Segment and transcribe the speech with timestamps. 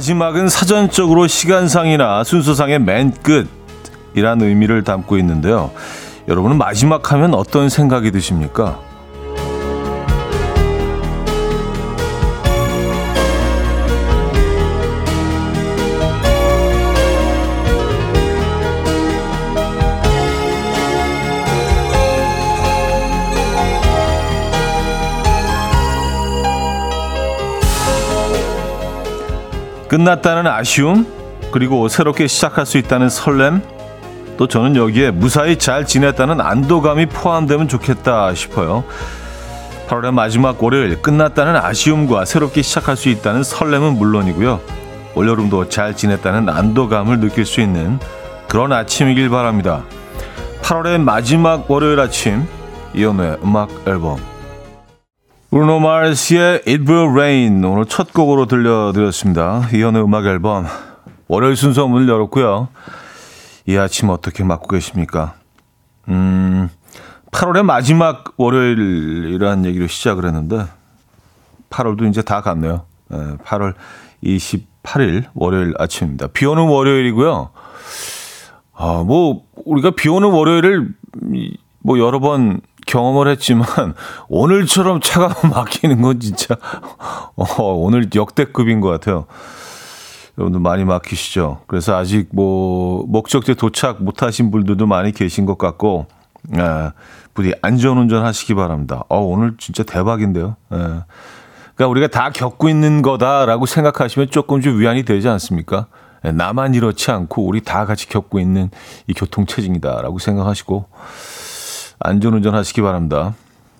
[0.00, 5.72] 마지막은 사전적으로 시간상이나 순서상의 맨 끝이란 의미를 담고 있는데요.
[6.26, 8.80] 여러분은 마지막 하면 어떤 생각이 드십니까?
[29.90, 31.04] 끝났다는 아쉬움,
[31.50, 33.60] 그리고 새롭게 시작할 수 있다는 설렘,
[34.36, 38.84] 또 저는 여기에 무사히 잘 지냈다는 안도감이 포함되면 좋겠다 싶어요.
[39.88, 44.60] 8월의 마지막 월요일 끝났다는 아쉬움과 새롭게 시작할 수 있다는 설렘은 물론이고요.
[45.16, 47.98] 올여름도 잘 지냈다는 안도감을 느낄 수 있는
[48.46, 49.82] 그런 아침이길 바랍니다.
[50.62, 52.46] 8월의 마지막 월요일 아침
[52.94, 54.29] 이연우의 음악 앨범
[55.50, 59.68] 브루노 마르스의 It Will Rain 오늘 첫 곡으로 들려드렸습니다.
[59.74, 60.64] 이현의 음악 앨범
[61.26, 62.68] 월요일 순서 문을 열었고요.
[63.66, 65.34] 이 아침 어떻게 맞고 계십니까?
[66.06, 66.68] 음,
[67.32, 70.66] 8월의 마지막 월요일이라는 얘기로 시작을 했는데
[71.68, 72.82] 8월도 이제 다 갔네요.
[73.08, 73.74] 8월
[74.22, 76.28] 28일 월요일 아침입니다.
[76.28, 77.50] 비 오는 월요일이고요.
[78.74, 80.94] 아, 뭐 우리가 비 오는 월요일을
[81.80, 82.60] 뭐 여러 번
[82.90, 83.66] 경험을 했지만
[84.28, 86.56] 오늘처럼 차가 막히는 건 진짜
[87.36, 89.26] 어, 오늘 역대급인 것 같아요.
[90.38, 91.62] 여러분들 많이 막히시죠.
[91.66, 96.06] 그래서 아직 뭐 목적지에 도착 못하신 분들도 많이 계신 것 같고
[96.56, 96.90] 예,
[97.34, 99.04] 부디 안전운전 하시기 바랍니다.
[99.08, 100.56] 어, 오늘 진짜 대박인데요.
[100.72, 100.76] 예.
[101.74, 105.86] 그러니까 우리가 다 겪고 있는 거다라고 생각하시면 조금 좀 위안이 되지 않습니까?
[106.24, 108.70] 예, 나만 이렇지 않고 우리 다 같이 겪고 있는
[109.06, 110.86] 이 교통 체증이다라고 생각하시고
[112.00, 113.34] 안전운전 하시기 바랍니다.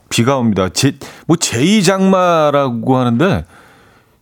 [0.09, 0.69] 비가 옵니다.
[0.69, 3.45] 제, 뭐 제2장마라고 하는데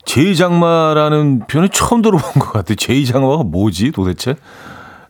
[0.05, 2.77] 제2장마라는 표현을 처음 들어본 것 같아요.
[2.77, 4.37] 제2장마가 뭐지 도대체?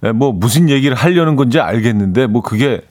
[0.00, 2.82] 네, 뭐 무슨 얘기를 하려는 건지 알겠는데 뭐 그게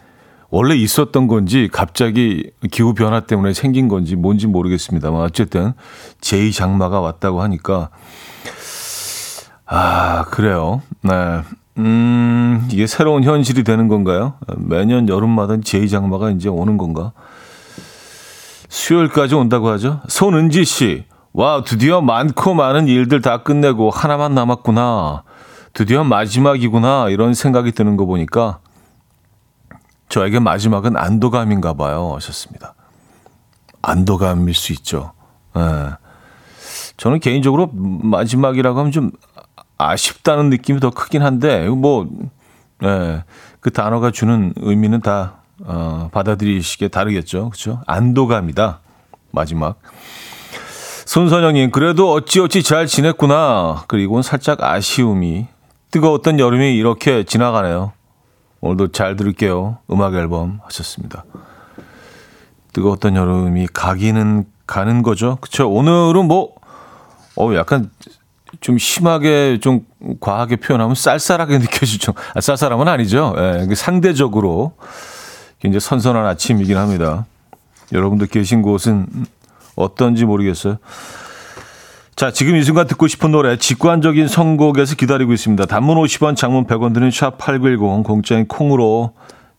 [0.50, 5.74] 원래 있었던 건지 갑자기 기후 변화 때문에 생긴 건지 뭔지 모르겠습니다만 어쨌든
[6.22, 7.90] 제2 장마가 왔다고 하니까
[9.66, 10.82] 아 그래요.
[11.02, 11.42] 네.
[11.78, 14.34] 음, 이게 새로운 현실이 되는 건가요?
[14.58, 17.12] 매년 여름마다 제2장마가 이제 오는 건가?
[18.70, 20.02] 수요일까지 온다고 하죠.
[20.08, 21.06] 손은지 씨.
[21.34, 25.24] 와, 드디어 많고 많은 일들 다 끝내고 하나만 남았구나.
[25.74, 27.10] 드디어 마지막이구나.
[27.10, 28.60] 이런 생각이 드는 거 보니까
[30.10, 32.14] 저에게 마지막은 안도감인가 봐요.
[32.16, 32.74] 하셨습니다.
[33.84, 35.14] 안도감일 수 있죠.
[35.56, 35.92] 예.
[36.98, 39.12] 저는 개인적으로 마지막이라고 하면 좀
[39.78, 42.08] 아쉽다는 느낌이 더 크긴 한데 뭐
[42.84, 43.24] 예,
[43.60, 47.50] 그 단어가 주는 의미는 다 어, 받아들이시기에 다르겠죠.
[47.50, 47.82] 그렇죠?
[47.88, 48.80] 안도감이다.
[49.32, 49.80] 마지막.
[51.06, 53.86] 손선영님, 그래도 어찌어찌 잘 지냈구나.
[53.88, 55.48] 그리고 살짝 아쉬움이
[55.92, 57.94] 뜨거웠던 여름이 이렇게 지나가네요.
[58.62, 59.78] 오늘도 잘 들을게요.
[59.90, 61.24] 음악 앨범 하셨습니다.
[62.74, 65.38] 뜨거웠던 여름이 가기는 가는 거죠.
[65.42, 65.72] 그쵸?
[65.72, 66.54] 오늘은 뭐,
[67.38, 67.90] 어, 약간
[68.62, 69.82] 좀 심하게 좀
[70.20, 72.14] 과하게 표현하면 쌀쌀하게 느껴지죠.
[72.34, 73.36] 아, 쌀쌀함은 아니죠.
[73.38, 74.74] 예, 상대적으로
[75.60, 77.26] 굉장히 선선한 아침이긴 합니다.
[77.92, 79.08] 여러분들 계신 곳은
[79.76, 80.78] 어떤지 모르겠어요.
[82.16, 85.66] 자, 지금 이 순간 듣고 싶은 노래 직관적인 선곡에서 기다리고 있습니다.
[85.68, 89.14] 단문 50원, 장문 100원 드는 샵8910 공짜인 콩으로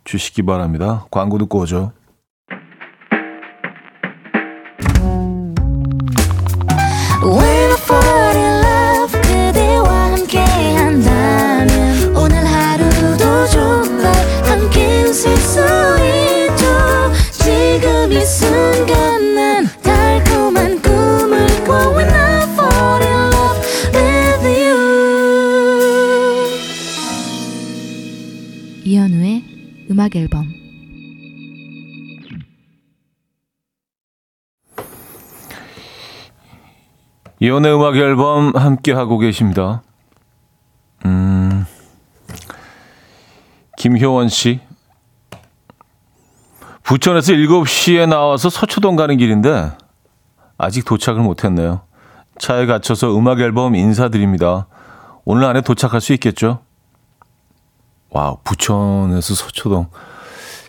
[0.04, 1.06] 주시기 바랍니다.
[1.10, 1.92] 광고 듣고 오죠.
[30.08, 30.46] 음악 앨범
[37.40, 39.82] 이혼의 음악 앨범 함께 하고 계십니다.
[41.04, 41.66] 음,
[43.76, 44.60] 김효원 씨.
[46.82, 49.70] 부천에서 7시에 나와서 서초동 가는 길인데
[50.56, 51.82] 아직 도착을 못 했네요.
[52.38, 54.66] 차에 갇혀서 음악 앨범 인사드립니다.
[55.24, 56.60] 오늘 안에 도착할 수 있겠죠?
[58.10, 59.88] 와, 부천에서 서초동.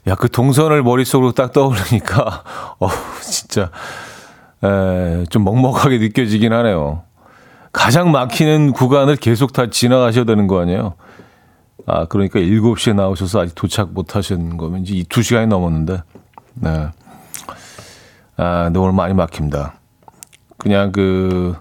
[0.08, 2.44] 야, 그 동선을 머릿속으로 딱 떠오르니까,
[2.80, 2.90] 어,
[3.22, 3.72] 진짜,
[4.64, 7.04] 에, 좀 먹먹하게 느껴지긴 하네요.
[7.72, 10.96] 가장 막히는 구간을 계속 다 지나가셔야 되는 거 아니에요?
[11.86, 16.02] 아, 그러니까 7시에 나오셔서 아직 도착 못 하신 거면 이제 2시간이 넘었는데,
[16.56, 16.88] 네.
[18.38, 19.76] 아, 근데 오늘 많이 막힙니다.
[20.58, 21.56] 그냥 그,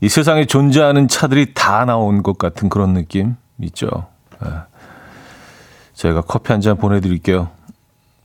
[0.00, 4.06] 이 세상에 존재하는 차들이 다 나온 것 같은 그런 느낌 있죠.
[4.42, 4.50] 네.
[6.00, 7.50] 제가 커피 한 잔 보내드릴게요.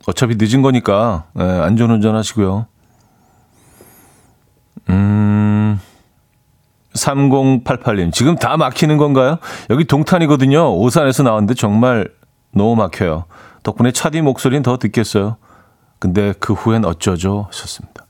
[0.07, 2.67] 어차피 늦은 거니까 네, 안전운전 하시고요.
[4.89, 5.77] 음,
[6.93, 9.39] 3088님, 지금 다 막히는 건가요?
[9.69, 10.73] 여기 동탄이거든요.
[10.73, 12.07] 오산에서 나왔는데 정말
[12.53, 13.25] 너무 막혀요.
[13.63, 15.35] 덕분에 차디 목소리는 더 듣겠어요.
[15.99, 17.47] 근데 그 후엔 어쩌죠?
[17.49, 18.05] 하셨습니다.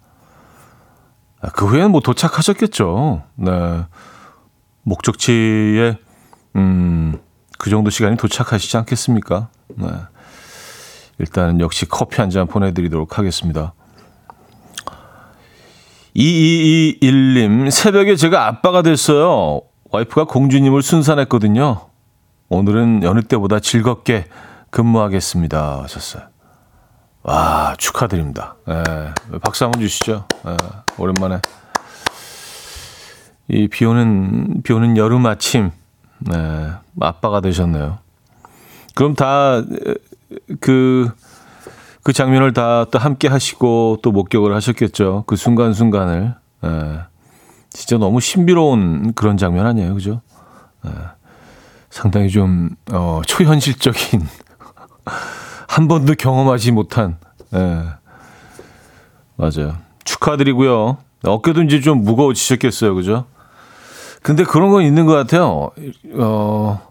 [1.41, 3.23] 아, 그 후에는 뭐 도착하셨겠죠.
[3.37, 3.85] 네.
[4.83, 5.97] 목적지에,
[6.55, 7.17] 음,
[7.57, 9.49] 그 정도 시간이 도착하시지 않겠습니까?
[9.75, 9.87] 네.
[11.19, 13.73] 일단은 역시 커피 한 잔 보내드리도록 하겠습니다.
[16.15, 19.61] 2221님, 새벽에 제가 아빠가 됐어요.
[19.91, 21.87] 와이프가 공주님을 순산했거든요.
[22.49, 24.25] 오늘은 여느 때보다 즐겁게
[24.69, 25.83] 근무하겠습니다.
[25.83, 26.23] 하셨어요.
[27.23, 28.55] 와, 축하드립니다.
[28.69, 28.83] 예,
[29.41, 30.25] 박수 한번 주시죠.
[30.47, 30.57] 예,
[30.97, 31.39] 오랜만에.
[33.47, 35.71] 이 비 오는, 비 오는 여름 아침,
[36.19, 37.99] 네, 아빠가 되셨네요.
[38.95, 39.61] 그럼 다,
[40.59, 41.09] 그,
[42.03, 45.23] 그 장면을 다 또 함께 하시고 또 목격을 하셨겠죠.
[45.27, 46.35] 그 순간순간을.
[46.63, 46.99] 예,
[47.69, 49.93] 진짜 너무 신비로운 그런 장면 아니에요.
[49.93, 50.21] 그죠?
[50.85, 50.91] 예,
[51.89, 54.25] 상당히 좀, 어, 초현실적인
[55.67, 57.17] 한 번도 경험하지 못한,
[57.53, 57.83] 예.
[59.35, 59.75] 맞아요.
[60.05, 60.97] 축하드리고요.
[61.23, 62.95] 어깨도 이제 좀 무거워지셨겠어요.
[62.95, 63.25] 그죠?
[64.25, 65.69] 근데 그런 건 있는 것 같아요.
[66.15, 66.81] 어,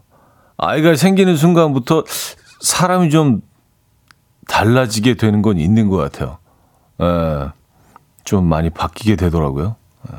[0.56, 2.04] 아이가 생기는 순간부터
[2.60, 3.40] 사람이 좀
[4.46, 6.38] 달라지게 되는 건 있는 것 같아요.
[7.02, 7.48] 예,
[8.22, 9.74] 좀 많이 바뀌게 되더라고요.
[10.12, 10.18] 예.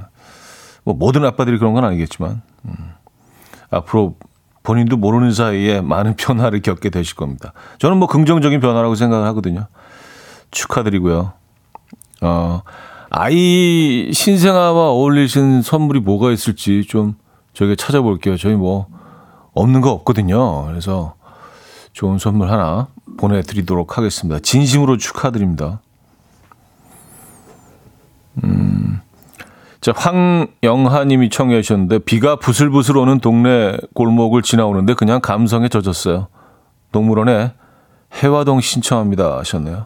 [0.84, 2.76] 뭐 모든 아빠들이 그런 건 아니겠지만 음,
[3.70, 4.18] 앞으로
[4.64, 7.54] 본인도 모르는 사이에 많은 변화를 겪게 되실 겁니다.
[7.80, 9.68] 저는 뭐 긍정적인 변화라고 생각을 하거든요.
[10.52, 11.32] 축하드리고요.
[12.24, 12.62] 어,
[13.18, 17.16] 아이 신생아와 어울리신 선물이 뭐가 있을지 좀
[17.54, 18.36] 저기 찾아볼게요.
[18.36, 18.88] 저희 뭐
[19.54, 20.66] 없는 거 없거든요.
[20.66, 21.16] 그래서
[21.94, 24.42] 좋은 선물 하나 보내드리도록 하겠습니다.
[24.42, 25.80] 진심으로 축하드립니다.
[28.44, 29.00] 음,
[29.80, 36.28] 자, 황영하님이 청해 주셨는데 비가 부슬부슬 오는 동네 골목을 지나오는데 그냥 감성에 젖었어요.
[36.92, 37.54] 동물원에
[38.12, 39.86] 해화동 신청합니다 하셨네요.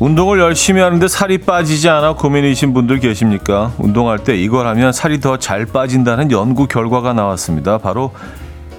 [0.00, 3.72] 운동을 열심히 하는데 살이 빠지지 않아 고민이신 분들 계십니까?
[3.78, 7.76] 운동할 때 이걸 하면 살이 더 잘 빠진다는 연구 결과가 나왔습니다.
[7.78, 8.10] 바로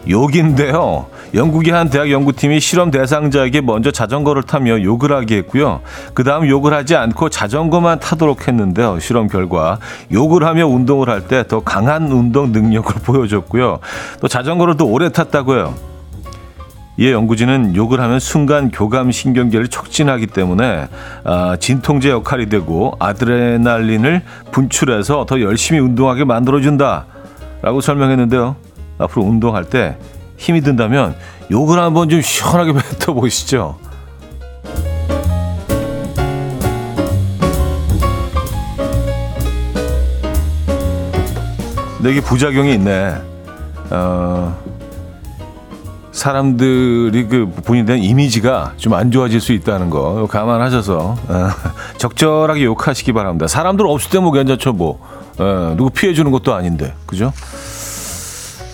[0.10, 1.06] 욕인데요.
[1.36, 5.82] 영국의 한 대학 연구팀이 실험 대상자에게 먼저 자전거를 타며 욕을 하게 했고요.
[6.16, 9.00] 그 다음 욕을 하지 않고 자전거만 타도록 했는데요.
[9.00, 9.78] 실험 결과
[10.12, 13.80] 욕을 하며 운동을 할 때 더 강한 운동 능력을 보여줬고요.
[14.20, 15.91] 또 자전거를 더 오래 탔다고요.
[17.02, 20.88] 이에 연구진은 욕을 하면 순간 교감 신경계를 촉진하기 때문에
[21.24, 28.56] 아, 진통제 역할이 되고 아드레날린을 분출해서 더 열심히 운동하게 만들어준다라고 설명했는데요.
[29.00, 29.98] 앞으로 운동할 때
[30.38, 31.16] 힘이 든다면
[31.50, 33.80] 욕을 한번 좀 시원하게 뱉어보시죠.
[42.06, 43.16] 이게 부작용이 있네.
[43.90, 44.71] 어,
[46.12, 51.50] 사람들이 그 본인에 대한 이미지가 좀 안 좋아질 수 있다는 거 감안하셔서 어,
[51.98, 53.48] 적절하게 욕하시기 바랍니다.
[53.48, 55.00] 사람들 없을 때 뭐 괜찮죠 뭐
[55.40, 57.32] 어, 누구 피해 주는 것도 아닌데 그죠?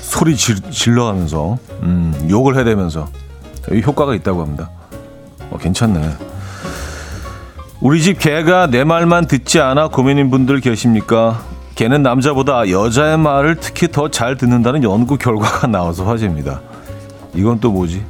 [0.02, 3.08] 소리 질, 질러가면서 음, 욕을 해대면서
[3.86, 4.70] 효과가 있다고 합니다.
[5.52, 6.10] 어, 괜찮네.
[7.80, 11.42] 우리 집 개가 내 말만 듣지 않아 고민인 분들 계십니까?
[11.76, 16.60] 개는 남자보다 여자의 말을 특히 더 잘 듣는다는 연구 결과가 나와서 화제입니다.
[17.38, 18.04] 이건 또 뭐지?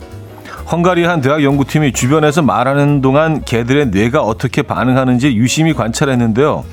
[0.72, 6.64] 헝가리 한 대학 연구팀이 주변에서 말하는 동안 개들의 뇌가 어떻게 반응하는지 유심히 관찰했는데요.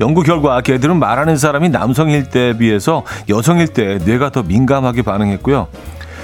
[0.00, 5.68] 연구 결과 개들은 말하는 사람이 남성일 때에 비해서 여성일 때 뇌가 더 민감하게 반응했고요.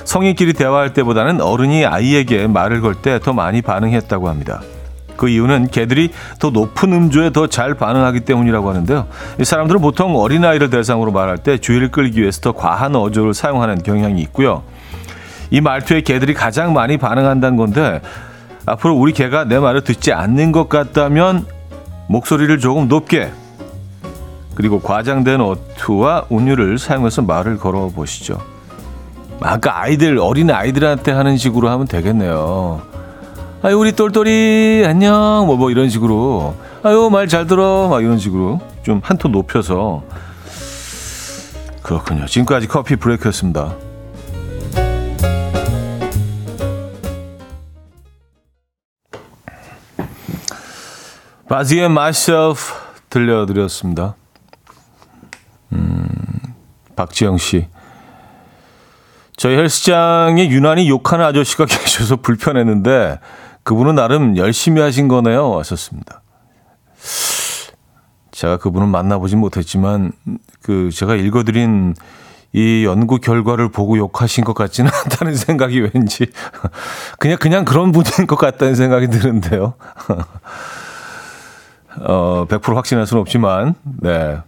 [0.04, 4.60] 성인끼리 대화할 때보다는 어른이 아이에게 말을 걸 때 더 많이 반응했다고 합니다.
[5.16, 9.06] 그 이유는 개들이 더 높은 음조에 더 잘 반응하기 때문이라고 하는데요.
[9.38, 14.20] 이 사람들은 보통 어린아이를 대상으로 말할 때 주의를 끌기 위해서 더 과한 어조를 사용하는 경향이
[14.22, 14.62] 있고요.
[15.50, 18.00] 이 말투에 개들이 가장 많이 반응한다는 건데
[18.66, 21.46] 앞으로 우리 개가 내 말을 듣지 않는 것 같다면
[22.08, 23.30] 목소리를 조금 높게
[24.54, 28.38] 그리고 과장된 어투와 운율을 사용해서 말을 걸어 보시죠.
[29.40, 32.82] 아까 아이들 어린 아이들한테 하는 식으로 하면 되겠네요.
[33.62, 38.60] 아유 우리 똘똘이 안녕 뭐뭐 뭐 이런 식으로 아유 말 잘 들어 막 이런 식으로
[38.82, 40.02] 좀 한 톤 높여서
[41.82, 42.26] 그렇군요.
[42.26, 43.74] 지금까지 커피 브레이크였습니다.
[51.50, 52.72] 바지의 myself
[53.10, 54.14] 들려드렸습니다.
[55.72, 56.06] 음,
[56.94, 57.66] 박지영 씨.
[59.36, 63.18] 저희 헬스장에 유난히 욕하는 아저씨가 계셔서 불편했는데
[63.64, 65.58] 그분은 나름 열심히 하신 거네요.
[65.58, 66.22] 하셨습니다.
[68.30, 70.12] 제가 그분은 만나보진 못했지만
[70.62, 71.96] 그 제가 읽어드린
[72.52, 76.28] 이 연구 결과를 보고 욕하신 것 같지는 않다는 생각이 왠지
[77.18, 79.74] 그냥 그냥 그런 분인 것 같다는 생각이 드는데요.
[82.00, 84.38] 어, 100% 확신할 수는 없지만, 네.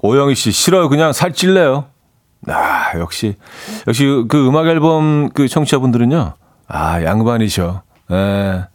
[0.00, 0.88] 오영희 씨, 싫어요.
[0.88, 1.86] 그냥 살찔래요.
[2.48, 3.36] 아, 역시,
[3.86, 6.34] 역시 그 음악 앨범 그 청취자분들은요,
[6.66, 7.82] 아, 양반이셔.
[8.10, 8.66] 예.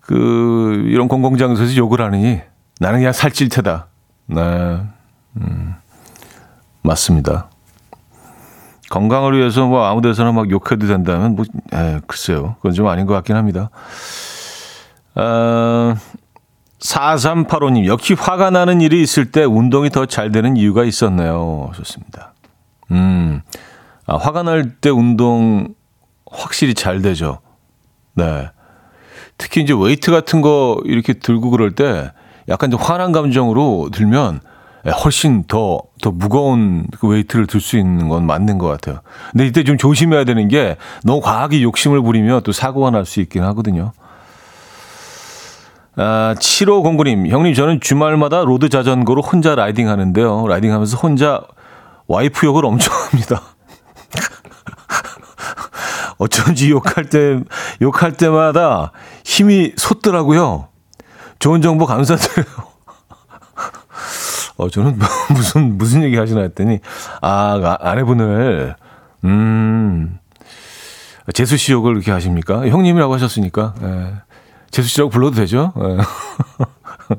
[0.00, 2.40] 그, 이런 공공장소에서 욕을 하느니
[2.78, 3.88] 나는 그냥 살찔 테다.
[4.26, 4.40] 네.
[5.36, 5.74] 음,
[6.82, 7.50] 맞습니다.
[8.88, 11.44] 건강을 위해서 뭐 아무 데서나 막 욕해도 된다면 뭐,
[11.74, 12.54] 에, 글쎄요.
[12.58, 13.70] 그건 좀 아닌 것 같긴 합니다.
[15.16, 15.94] 어,
[16.78, 21.70] 4385님, 역시 화가 나는 일이 있을 때 운동이 더 잘 되는 이유가 있었네요.
[21.74, 22.34] 좋습니다.
[22.90, 23.40] 음,
[24.06, 25.68] 아, 화가 날 때 운동
[26.30, 27.38] 확실히 잘 되죠.
[28.14, 28.48] 네.
[29.38, 32.10] 특히 이제 웨이트 같은 거 이렇게 들고 그럴 때
[32.48, 34.40] 약간 좀 화난 감정으로 들면
[35.04, 39.00] 훨씬 더, 더 무거운 그 웨이트를 들 수 있는 건 맞는 것 같아요.
[39.32, 43.42] 근데 이때 좀 조심해야 되는 게 너무 과하게 욕심을 부리면 또 사고가 날 수 있긴
[43.44, 43.92] 하거든요.
[45.96, 50.46] 아, 7509님, 형님, 저는 주말마다 로드 자전거로 혼자 라이딩 하는데요.
[50.46, 51.40] 라이딩 하면서 혼자
[52.06, 53.40] 와이프 욕을 엄청 합니다.
[56.18, 57.40] 어쩐지 욕할 때,
[57.80, 58.92] 욕할 때마다
[59.24, 60.68] 힘이 솟더라고요.
[61.38, 62.44] 좋은 정보 감사드려요.
[64.58, 64.98] 어, 저는
[65.32, 66.80] 무슨, 무슨 얘기 하시나 했더니,
[67.22, 68.76] 아, 아 아내분을,
[69.24, 70.18] 음,
[71.32, 72.68] 재수 씨 욕을 이렇게 하십니까?
[72.68, 74.25] 형님이라고 하셨으니까, 예.
[74.76, 75.72] 재수 씨라고 불러도 되죠?
[75.78, 75.96] 예.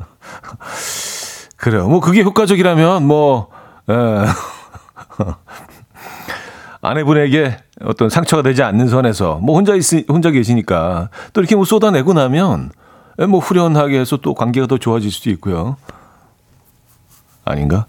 [1.58, 1.88] 그래요.
[1.88, 3.50] 뭐 그게 효과적이라면 뭐
[3.90, 3.94] 예.
[6.82, 12.14] 아내분에게 어떤 상처가 되지 않는 선에서 뭐 혼자 있 혼자 계시니까 또 이렇게 뭐 쏟아내고
[12.14, 12.70] 나면
[13.20, 15.78] 예, 뭐 후련하게 해서 또 관계가 더 좋아질 수도 있고요.
[17.44, 17.88] 아닌가?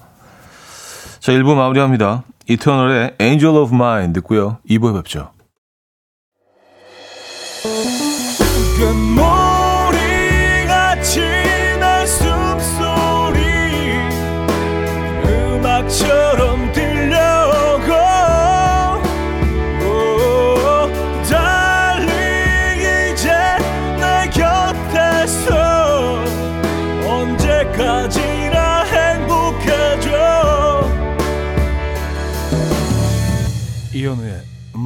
[1.20, 2.22] 자, 1부 마무리합니다.
[2.48, 4.60] 이터널의 Angel of Mine 듣고요.
[4.70, 5.32] 2부에 뵙죠.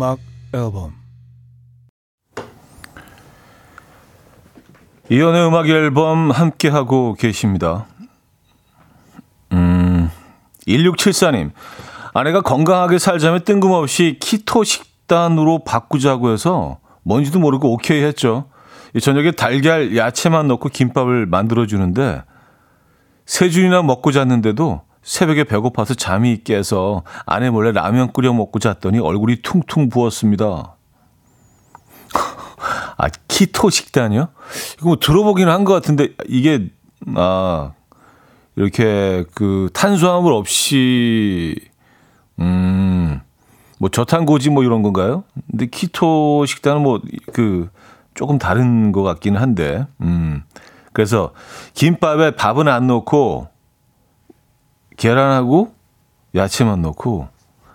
[0.02, 0.18] 음악
[0.52, 0.94] 앨범
[5.08, 7.86] 이현우의 음악 앨범 함께 하고 계십니다.
[9.52, 10.10] 음,
[10.66, 11.52] 1674님.
[12.14, 18.50] 아내가 건강하게 살자면 뜬금없이 키토 식단으로 바꾸자고 해서 뭔지도 모르고 오케이 했죠.
[19.00, 22.22] 저녁에 달걀, 야채만 넣고 김밥을 만들어 주는데
[23.24, 29.42] 세 줄이나 먹고 잤는데도 새벽에 배고파서 잠이 깨서 아내 몰래 라면 끓여 먹고 잤더니 얼굴이
[29.42, 30.76] 퉁퉁 부었습니다.
[32.96, 34.28] 아, 키토 식단이요?
[34.78, 36.68] 이거 뭐 들어보긴 한 것 같은데 이게
[37.16, 37.72] 아
[38.56, 41.56] 이렇게 그 탄수화물 없이
[42.40, 43.20] 음
[43.78, 45.24] 뭐 저탄고지 뭐 이런 건가요?
[45.50, 47.00] 근데 키토 식단은 뭐
[47.32, 47.68] 그
[48.14, 50.44] 조금 다른 것 같기는 한데 음
[50.92, 51.32] 그래서
[51.74, 53.48] 김밥에 밥은 안 넣고
[54.96, 55.74] 계란하고
[56.34, 57.28] 야채만 넣고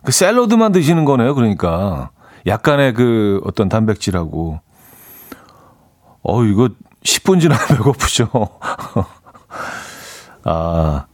[0.04, 1.36] 그 샐러드만 드시는 거네요.
[1.36, 2.12] 그러니까
[2.46, 4.60] 약간의 그 어떤 단백질하고
[6.24, 6.70] 어 이거
[7.04, 8.30] 10분 지나면 배고프죠.
[10.44, 11.06] 아,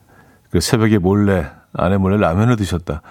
[0.52, 3.02] 그 새벽에 몰래 아내 몰래 라면을 드셨다.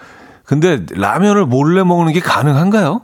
[0.45, 3.03] 근데 라면을 몰래 먹는 게 가능한가요?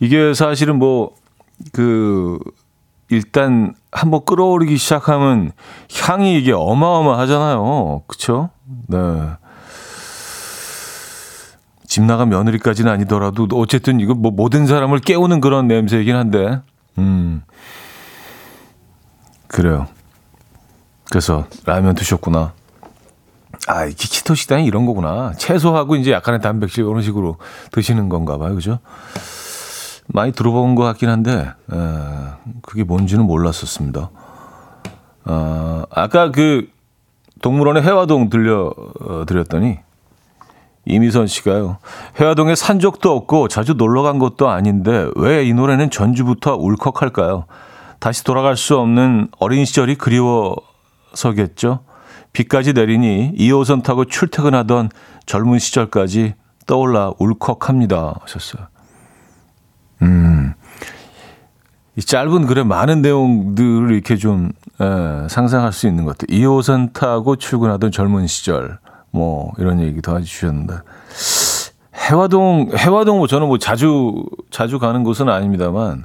[0.00, 1.18] 이게 사실은 뭐
[1.72, 2.38] 그
[3.10, 5.52] 일단 한번 끌어오르기 시작하면
[6.00, 8.02] 향이 이게 어마어마하잖아요.
[8.06, 8.50] 그쵸?
[8.86, 8.98] 네.
[11.86, 16.60] 집 나간 며느리까지는 아니더라도 어쨌든 이거 뭐 모든 사람을 깨우는 그런 냄새이긴 한데,
[16.98, 17.42] 음.
[19.46, 19.86] 그래요.
[21.10, 22.52] 그래서 라면 드셨구나.
[23.66, 25.32] 아, 이게 키토 식단이 이런 거구나.
[25.38, 27.38] 채소하고 이제 약간의 단백질 이런 식으로
[27.72, 28.54] 드시는 건가 봐요.
[28.54, 28.78] 그죠?
[30.08, 31.32] 많이 들어본 것 같긴 한데,
[31.72, 31.76] 에,
[32.62, 34.10] 그게 뭔지는 몰랐었습니다.
[35.26, 36.68] 어, 아까 그
[37.42, 39.78] 동물원의 해화동 들려 어, 드렸더니
[40.86, 41.76] 이미선 씨가요.
[42.18, 47.44] 해화동에 산 적도 없고 자주 놀러 간 것도 아닌데 왜 이 노래는 전주부터 울컥할까요?
[47.98, 51.80] 다시 돌아갈 수 없는 어린 시절이 그리워서겠죠.
[52.32, 54.88] 비까지 내리니 2호선 타고 출퇴근하던
[55.26, 56.34] 젊은 시절까지
[56.66, 58.14] 떠올라 울컥합니다.
[58.22, 58.66] 하셨어요.
[60.02, 60.54] 음.
[61.96, 66.28] 이 짧은 글에 많은 내용들을 이렇게 좀 에, 상상할 수 있는 것들.
[66.28, 68.78] 2호선 타고 출근하던 젊은 시절.
[69.10, 70.74] 뭐 이런 얘기도 해주셨는데
[71.94, 76.04] 해화동 해화동 뭐 저는 뭐 자주 자주 가는 곳은 아닙니다만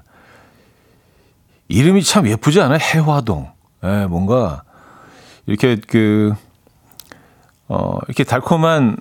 [1.68, 2.78] 이름이 참 예쁘지 않아요?
[2.80, 3.52] 해화동.
[3.84, 4.64] 예, 뭔가
[5.46, 6.34] 이렇게 그,
[7.68, 8.98] 어, 이렇게 달콤한,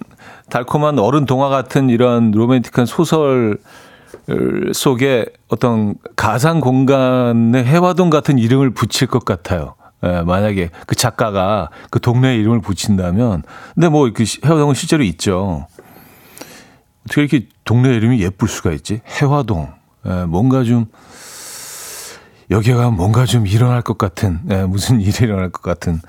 [0.49, 3.59] 달콤한 어른 동화 같은 이런 로맨틱한 소설
[4.73, 9.75] 속에 어떤 가상 공간에 해화동 같은 이름을 붙일 것 같아요.
[10.05, 13.43] 예, 만약에 그 작가가 그 동네에 이름을 붙인다면,
[13.75, 15.67] 근데 뭐 그 해화동은 실제로 있죠.
[17.05, 19.01] 어떻게 이렇게 동네 이름이 예쁠 수가 있지?
[19.07, 19.73] 해화동.
[20.07, 20.87] 예, 뭔가 좀,
[22.51, 26.01] 여기가 뭔가 좀 일어날 것 같은, 예, 무슨 일이 일어날 것 같은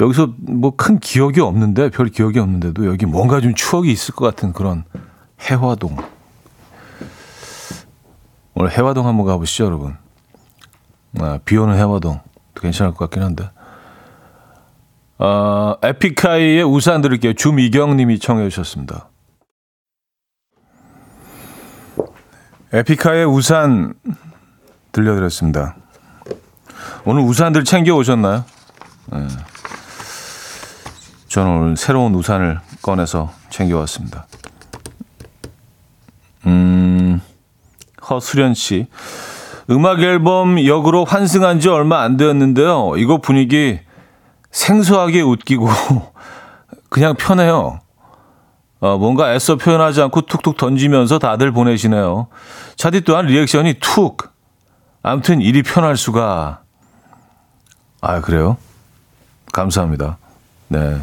[0.00, 4.52] 여기서 뭐 큰 기억이 없는데 별 기억이 없는데도 여기 뭔가 좀 추억이 있을 것 같은
[4.52, 4.84] 그런
[5.40, 5.96] 해화동.
[8.54, 9.96] 오늘 해화동 한번 가보시죠, 여러분.
[11.20, 12.20] 아, 비 오는 해화동.
[12.54, 13.50] 괜찮을 것 같긴 한데.
[15.18, 17.34] 아, 에픽하이의 우산 들을게요.
[17.34, 19.08] 주미경 님이 청해 주셨습니다.
[22.72, 23.94] 에픽하이의 우산
[24.92, 25.76] 들려드렸습니다.
[27.04, 28.44] 오늘 우산들 챙겨 오셨나요?
[29.12, 29.28] 네.
[31.28, 34.26] 저는 오늘 새로운 우산을 꺼내서 챙겨왔습니다.
[36.46, 37.20] 음,
[38.08, 38.86] 허수련 씨.
[39.70, 42.94] 음악 앨범 역으로 환승한 지 얼마 안 되었는데요.
[42.96, 43.80] 이거 분위기
[44.50, 45.68] 생소하게 웃기고
[46.90, 47.80] 그냥 편해요.
[48.80, 52.26] 어, 뭔가 애써 표현하지 않고 툭툭 던지면서 다들 보내시네요.
[52.76, 54.34] 차디 또한 리액션이 툭.
[55.02, 56.60] 아무튼 일이 편할 수가.
[58.02, 58.58] 아, 그래요?
[59.52, 60.18] 감사합니다.
[60.68, 61.00] 네.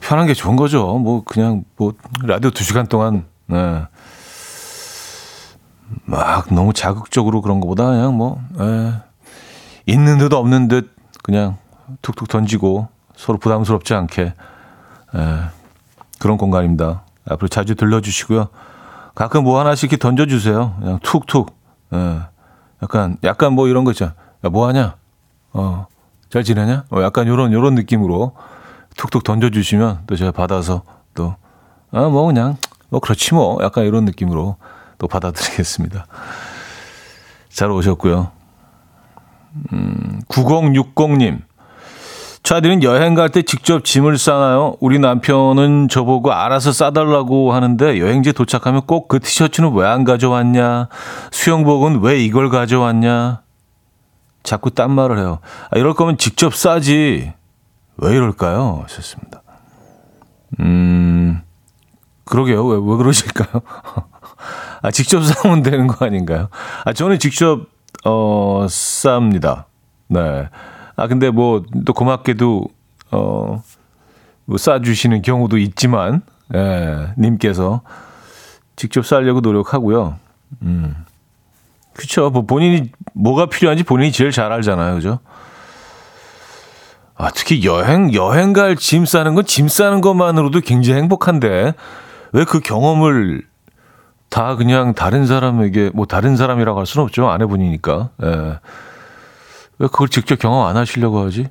[0.00, 0.98] 편한 게 좋은 거죠.
[0.98, 3.86] 뭐 그냥 뭐 라디오 두 시간 동안 네.
[6.04, 8.92] 막 너무 자극적으로 그런 것보다 그냥 뭐 에, 예.
[9.86, 11.56] 있는 듯 없는 듯 그냥
[12.02, 14.32] 툭툭 던지고 서로 부담스럽지 않게 에,
[15.14, 15.38] 예.
[16.18, 17.02] 그런 공간입니다.
[17.28, 18.48] 앞으로 자주 들려주시고요.
[19.14, 20.76] 가끔 뭐 하나씩 이렇게 던져주세요.
[20.78, 21.56] 그냥 툭툭.
[21.92, 22.20] 에, 예.
[22.82, 24.14] 약간 약간 뭐 이런 거 있잖아.
[24.44, 24.96] 야, 뭐 하냐?
[25.52, 25.86] 어,
[26.28, 26.84] 잘 지내냐?
[26.90, 28.34] 어, 약간 요런 요런 느낌으로
[28.96, 30.82] 툭툭 던져주시면 또 제가 받아서
[31.14, 31.34] 또,
[31.90, 32.56] 아, 뭐 그냥,
[32.88, 33.58] 뭐 그렇지 뭐.
[33.62, 34.56] 약간 이런 느낌으로
[34.98, 36.06] 또 받아드리겠습니다.
[37.50, 38.30] 잘 오셨고요.
[39.72, 41.40] 음, 9060님.
[42.42, 44.76] 차디는 여행 갈 때 직접 짐을 싸나요?
[44.80, 50.88] 우리 남편은 저보고 알아서 싸달라고 하는데 여행지 도착하면 꼭 그 티셔츠는 왜 안 가져왔냐?
[51.32, 53.42] 수영복은 왜 이걸 가져왔냐?
[54.44, 55.40] 자꾸 딴 말을 해요.
[55.72, 57.32] 아, 이럴 거면 직접 싸지.
[57.96, 58.82] 왜 이럴까요?
[58.84, 59.42] 하셨습니다.
[60.60, 61.42] 음,
[62.26, 62.64] 그러게요.
[62.64, 63.62] 왜, 왜 그러실까요?
[64.82, 66.48] 아, 직접 싸면 되는 거 아닌가요?
[66.84, 67.66] 아, 저는 직접,
[68.04, 69.64] 어, 쌉니다.
[70.08, 70.48] 네.
[70.96, 72.64] 아, 근데 뭐, 또 고맙게도,
[73.12, 73.62] 어,
[74.44, 76.22] 뭐 싸주시는 경우도 있지만,
[76.54, 77.80] 예, 님께서
[78.76, 80.16] 직접 싸려고 노력하고요.
[80.62, 80.94] 음.
[81.94, 82.30] 그쵸.
[82.30, 84.94] 뭐 본인이 뭐가 필요한지 본인이 제일 잘 알잖아요.
[84.96, 85.18] 그죠?
[87.16, 91.72] 아, 특히 여행, 여행 갈 짐 싸는 건 짐 싸는 것만으로도 굉장히 행복한데,
[92.32, 93.42] 왜 그 경험을
[94.28, 97.28] 다 그냥 다른 사람에게, 뭐 다른 사람이라고 할 수는 없죠.
[97.28, 98.10] 아내분이니까.
[98.22, 98.58] 예.
[99.78, 101.48] 왜 그걸 직접 경험 안 하시려고 하지?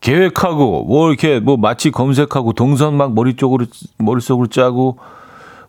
[0.00, 3.66] 계획하고, 뭐 이렇게 뭐 마치 검색하고, 동선 막 머리 쪽으로,
[3.98, 4.98] 머릿속으로 짜고,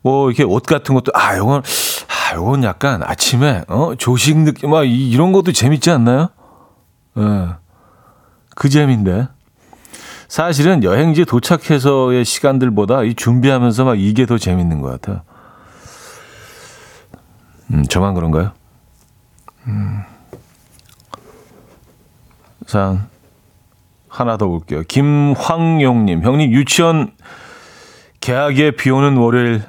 [0.02, 4.84] 뭐 이렇게 옷 같은 것도, 아, 요건, 아, 요건 약간 아침에, 어, 조식 느낌, 막
[4.84, 6.30] 이런 것도 재밌지 않나요?
[7.17, 7.50] 예.
[8.56, 9.28] 그 재미인데.
[10.28, 15.22] 사실은 여행지 도착해서의 시간들보다 이 준비하면서 막 이게 더 재밌는 것 같아요.
[17.71, 18.52] 음, 저만 그런가요?
[19.67, 20.04] 음.
[22.65, 23.08] 자,
[24.08, 24.84] 하나 더 볼게요.
[24.88, 27.12] 김황용님, 형님, 유치원
[28.19, 29.63] 개학에 비 오는 월요일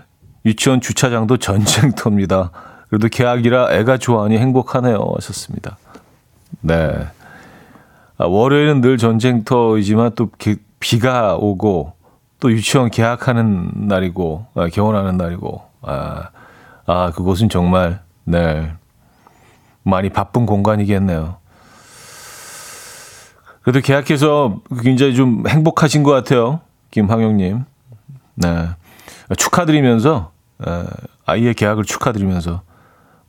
[0.44, 2.50] 유치원 주차장도 전쟁터입니다.
[2.88, 4.98] 그래도 개학이라 애가 좋아하니 행복하네요.
[5.16, 5.78] 하셨습니다.
[6.60, 7.06] 네.
[8.16, 11.94] 아, 월요일은 늘 전쟁터이지만 또 기, 비가 오고
[12.38, 16.28] 또 유치원 개학하는 날이고 아, 개원하는 날이고 아,
[16.86, 18.72] 아 그곳은 정말 네
[19.82, 21.36] 많이 바쁜 공간이겠네요.
[23.62, 26.60] 그래도 계약해서 굉장히 좀 행복하신 것 같아요.
[26.90, 27.64] 김황영님.
[28.36, 28.68] 네.
[29.38, 30.32] 축하드리면서,
[31.24, 32.62] 아이의 계약을 축하드리면서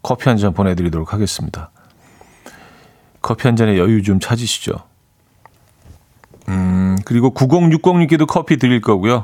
[0.01, 1.71] 커피 한 잔 보내드리도록 하겠습니다.
[3.21, 4.73] 커피 한 잔의 여유 좀 찾으시죠.
[6.49, 9.23] 음, 그리고 9060님께도 커피 드릴 거고요.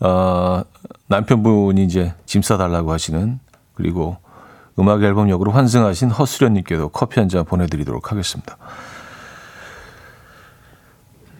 [0.00, 0.62] 어,
[1.08, 3.40] 남편분이 이제 짐 싸달라고 하시는,
[3.74, 4.18] 그리고
[4.78, 8.56] 음악 앨범 역으로 환승하신 허수련님께도 커피 한 잔 보내드리도록 하겠습니다.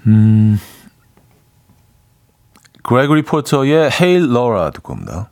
[0.06, 0.58] 음,
[2.82, 5.30] 그레고리 포터의 Hey Laura 듣고 옵니다.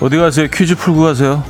[0.00, 0.46] 어디 가세요?
[0.52, 1.42] 퀴즈 풀고 가세요.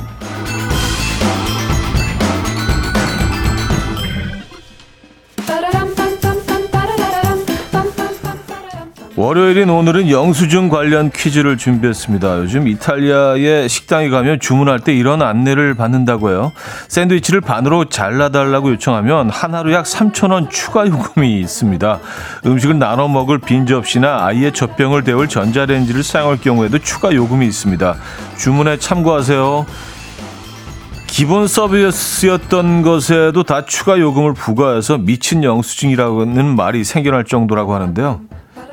[9.19, 12.37] 월요일인 오늘은 영수증 관련 퀴즈를 준비했습니다.
[12.37, 16.53] 요즘 이탈리아의 식당에 가면 주문할 때 이런 안내를 받는다고 해요.
[16.87, 21.99] 샌드위치를 반으로 잘라달라고 요청하면 하나로 약 3,000원 추가 요금이 있습니다.
[22.45, 27.95] 음식을 나눠 먹을 빈 접시나 아이의 젖병을 데울 전자레인지를 사용할 경우에도 추가 요금이 있습니다.
[28.37, 29.65] 주문에 참고하세요.
[31.07, 38.21] 기본 서비스였던 것에도 다 추가 요금을 부과해서 미친 영수증이라는 말이 생겨날 정도라고 하는데요.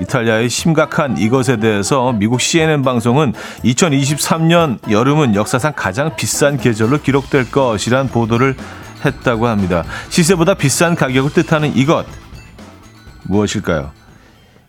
[0.00, 3.32] 이탈리아의 심각한 이것에 대해서 미국 CNN 방송은
[3.64, 8.56] 2023년 여름은 역사상 가장 비싼 계절로 기록될 것이란 보도를
[9.04, 9.84] 했다고 합니다.
[10.08, 12.06] 시세보다 비싼 가격을 뜻하는 이것
[13.24, 13.92] 무엇일까요?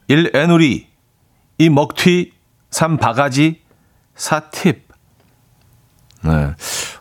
[0.07, 0.31] 1.
[0.36, 0.88] 에누리
[1.57, 1.69] 2.
[1.69, 2.31] 먹튀
[2.71, 2.97] 3.
[2.97, 3.61] 바가지
[4.15, 4.39] 4.
[4.51, 4.87] 팁
[6.23, 6.53] 네.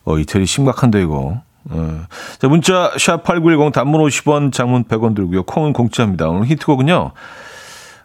[0.04, 2.00] 어, 이태리 심각한데 이거 네.
[2.38, 5.42] 자, 문자 샵 8910 단문 50원 장문 100원 들고요.
[5.44, 6.28] 콩은 공짜입니다.
[6.28, 7.12] 오늘 히트곡은요.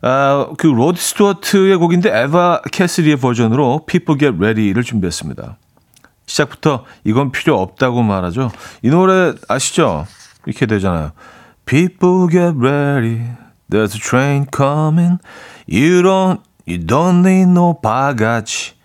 [0.01, 5.57] 아, 그 로드 스튜어트의 곡인데 에바 캐시디의 버전으로 People Get Ready를 준비했습니다.
[6.25, 8.51] 시작부터 이건 필요 없다고 말하죠.
[8.81, 10.05] 이 노래 아시죠?
[10.45, 11.11] 이렇게 되잖아요.
[11.65, 13.21] People get ready.
[13.69, 15.19] There's a train coming.
[15.67, 18.75] You don't, you don't need no baggage.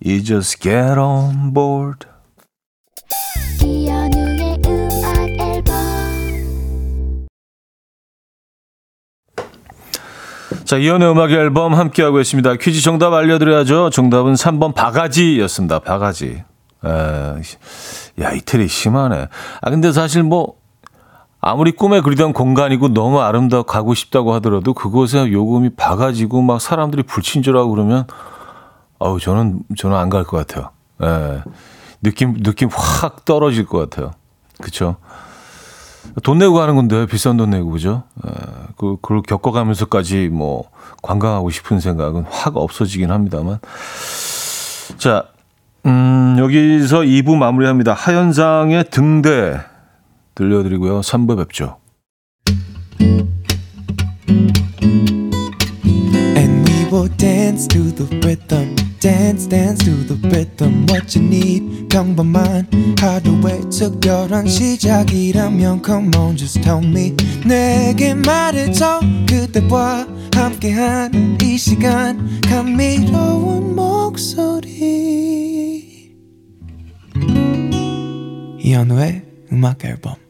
[0.00, 2.06] You just get on board.
[10.64, 12.54] 자, 이연의 음악 앨범 함께하고 있습니다.
[12.56, 13.90] 퀴즈 정답 알려드려야죠.
[13.90, 15.80] 정답은 3번 바가지였습니다.
[15.80, 16.44] 바가지.
[16.84, 16.88] 에,
[18.20, 19.28] 야, 이태리 심하네.
[19.60, 20.54] 아, 근데 사실 뭐,
[21.40, 27.70] 아무리 꿈에 그리던 공간이고 너무 아름다워 가고 싶다고 하더라도 그곳에 요금이 바가지고 막 사람들이 불친절하고
[27.70, 28.06] 그러면,
[28.98, 30.70] 어우, 저는, 저는 안 갈 것 같아요.
[31.02, 31.42] 에,
[32.02, 34.12] 느낌, 느낌 확 떨어질 것 같아요.
[34.62, 34.96] 그쵸?
[36.22, 38.04] 돈 내고 가는 건데 비싼 돈 내고 그죠?
[38.76, 40.70] 그 그걸 겪어가면서까지 뭐
[41.02, 43.58] 관광하고 싶은 생각은 확 없어지긴 합니다만.
[44.98, 45.24] 자,
[45.86, 47.92] 음, 여기서 2부 마무리합니다.
[47.92, 49.60] 하현상의 등대
[50.34, 51.00] 들려드리고요.
[51.00, 51.76] 3부 뵙죠.
[57.16, 58.74] Dance to the rhythm.
[59.04, 62.66] dance dance to the rhythm what you need 평범한
[62.98, 67.14] 하루의 특별한 시작이라면 come on just tell me
[67.46, 74.94] 내게 말해줘 그대와 함께한 이 시간 감미로운 목소리
[78.58, 79.22] 이현우의
[79.52, 80.23] 음악 앨범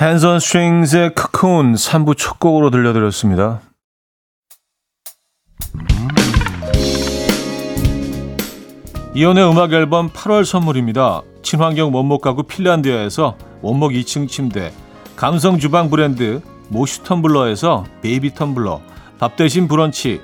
[0.00, 3.62] 핸선 스트링스의 크콘 3부 첫 곡으로 들려드렸습니다.
[9.12, 11.22] 이현우의 음악 앨범 8월 선물입니다.
[11.42, 14.72] 친환경 원목 가구 핀란드에서 원목 2층 침대,
[15.16, 18.80] 감성 주방 브랜드 모슈 텀블러에서 베이비 텀블러,
[19.18, 20.20] 밥 대신 브런치,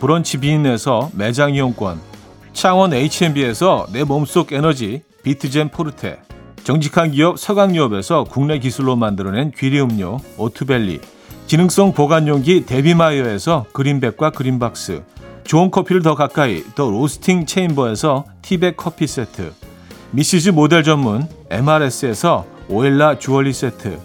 [0.00, 2.00] 브런치 빈에서 매장 이용권,
[2.54, 6.18] 창원 H&B에서 내 몸속 에너지 비트젠 포르테,
[6.64, 11.00] 정직한 기업 서강유업에서 국내 기술로 만들어낸 귀리 음료 오투벨리,
[11.46, 15.02] 기능성 보관용기 데비마이어에서 그린백과 그린박스,
[15.48, 19.54] 좋은 커피를 더 가까이 더 로스팅 체인버에서 티백 커피 세트
[20.10, 23.98] 미시즈 모델 전문 MRS에서 오엘라 주얼리 세트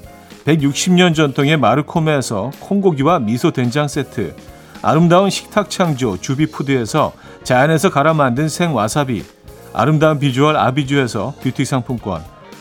[0.45, 4.33] 160년 전통의 마르코메에서 콩고기와 미소 된장 세트
[4.81, 7.11] 아름다운 식탁 창조 주비푸드에서
[7.43, 9.25] 자연에서 갈아 만든 생와사비
[9.73, 12.23] 아름다운 비주얼 아비주에서 뷰티 상품권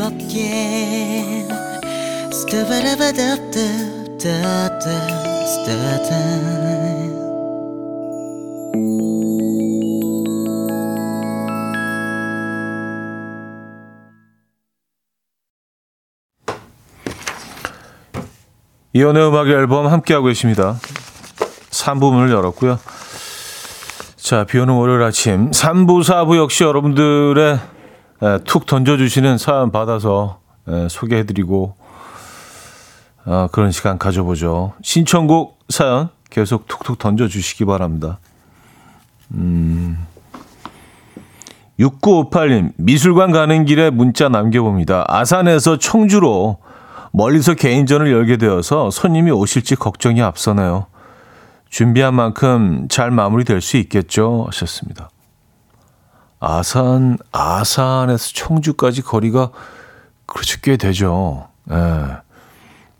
[0.00, 1.46] 즐겁게
[18.94, 20.78] 이연의 음악 앨범 함께하고 계십니다.
[21.70, 22.78] 3부문을 열었고요.
[24.16, 27.79] 자, 비 오는 월요일 아침 3부, 4부 역시 여러분들의
[28.22, 31.74] 에, 툭 던져주시는 사연 받아서 에, 소개해드리고
[33.24, 34.72] 아, 그런 시간 가져보죠.
[34.82, 38.18] 신청곡 사연 계속 툭툭 던져주시기 바랍니다.
[39.32, 39.98] 음,
[41.78, 45.04] 6958님, 미술관 가는 길에 문자 남겨봅니다.
[45.08, 46.58] 아산에서 청주로
[47.12, 50.86] 멀리서 개인전을 열게 되어서 손님이 오실지 걱정이 앞서네요.
[51.68, 54.44] 준비한 만큼 잘 마무리될 수 있겠죠?
[54.48, 55.08] 하셨습니다.
[56.40, 59.50] 아산, 아산에서 청주까지 거리가
[60.26, 60.58] 그렇죠.
[60.62, 61.48] 꽤 되죠.
[61.70, 61.76] 예.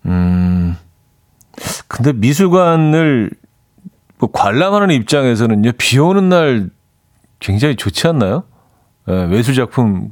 [0.07, 0.77] 음,
[1.89, 3.31] 근데 미술관을
[4.19, 6.69] 뭐 관람하는 입장에서는요, 비 오는 날
[7.39, 8.45] 굉장히 좋지 않나요?
[9.09, 10.11] 예, 외술 작품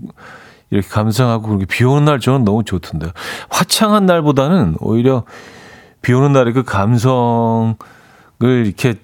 [0.71, 3.13] 이렇게 감상하고 그렇게 비 오는 날 저는 너무 좋던데.
[3.51, 5.25] 화창한 날보다는 오히려
[6.01, 7.77] 비 오는 날의 그 감성을
[8.39, 8.95] 이렇게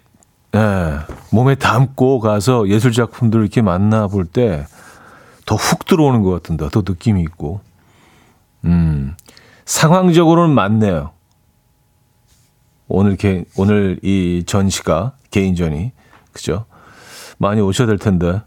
[0.54, 0.98] 예,
[1.30, 4.64] 몸에 담고 가서 예술 작품들 이렇게 만나 볼 때
[5.46, 7.60] 더 훅 들어오는 것 같은데, 더 느낌이 있고.
[8.64, 9.14] 음,
[9.66, 11.10] 상황적으로는 맞네요.
[12.88, 15.92] 오늘 개, 오늘 이 전시가, 개인전이.
[16.32, 16.64] 그죠?
[17.36, 18.40] 많이 오셔야 될 텐데.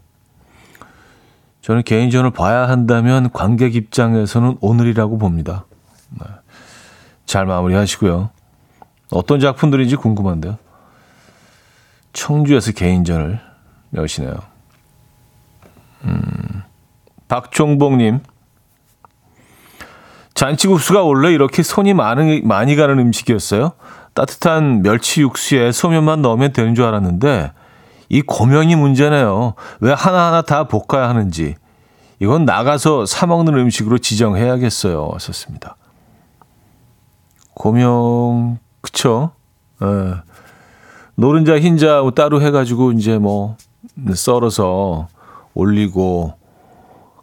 [1.62, 5.66] 저는 개인전을 봐야 한다면 관객 입장에서는 오늘이라고 봅니다.
[6.10, 6.26] 네.
[7.26, 8.30] 잘 마무리 하시고요.
[9.10, 10.58] 어떤 작품들인지 궁금한데요.
[12.18, 13.40] 청주에서 개인전을
[13.94, 14.34] 여시네요.
[16.04, 16.62] 음,
[17.28, 18.20] 박종복님.
[20.34, 23.72] 잔치국수가 원래 이렇게 손이 많이, 많이 가는 음식이었어요?
[24.14, 27.52] 따뜻한 멸치 육수에 소면만 넣으면 되는 줄 알았는데,
[28.08, 29.54] 이 고명이 문제네요.
[29.80, 31.54] 왜 하나하나 다 볶아야 하는지.
[32.20, 35.12] 이건 나가서 사먹는 음식으로 지정해야겠어요.
[35.20, 35.76] 썼습니다.
[37.54, 39.30] 고명, 그쵸?
[39.82, 40.28] 예.
[41.18, 43.56] 노른자 흰자 따로 해가지고 이제 뭐
[44.14, 45.08] 썰어서
[45.52, 46.34] 올리고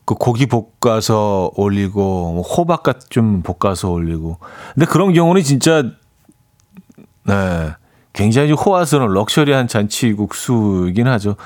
[0.03, 4.37] 그 고기 볶아서 올리고 뭐 호박같 좀 볶아서 올리고
[4.73, 5.83] 근데 그런 경우는 진짜
[7.23, 7.71] 네
[8.11, 11.37] 굉장히 호화스러운 럭셔리한 잔치 국수이긴 하죠.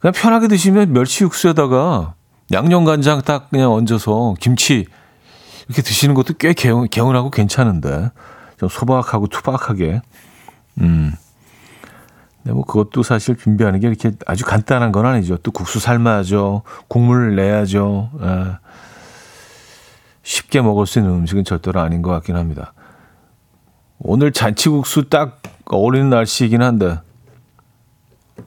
[0.00, 2.14] 그냥 편하게 드시면 멸치 육수에다가
[2.50, 4.86] 양념 간장 딱 그냥 얹어서 김치
[5.66, 8.10] 이렇게 드시는 것도 꽤 개운, 개운하고 괜찮은데
[8.58, 10.00] 좀 소박하고 투박하게
[10.80, 11.12] 음.
[12.42, 15.36] 네, 뭐 그것도 사실 준비하는 게 이렇게 아주 간단한 건 아니죠.
[15.38, 16.62] 또 국수 삶아야죠.
[16.88, 18.10] 국물을 내야죠.
[18.22, 18.58] 예.
[20.22, 22.72] 쉽게 먹을 수 있는 음식은 절대로 아닌 것 같긴 합니다.
[23.98, 27.00] 오늘 잔치국수 딱 어울리는 날씨이긴 한데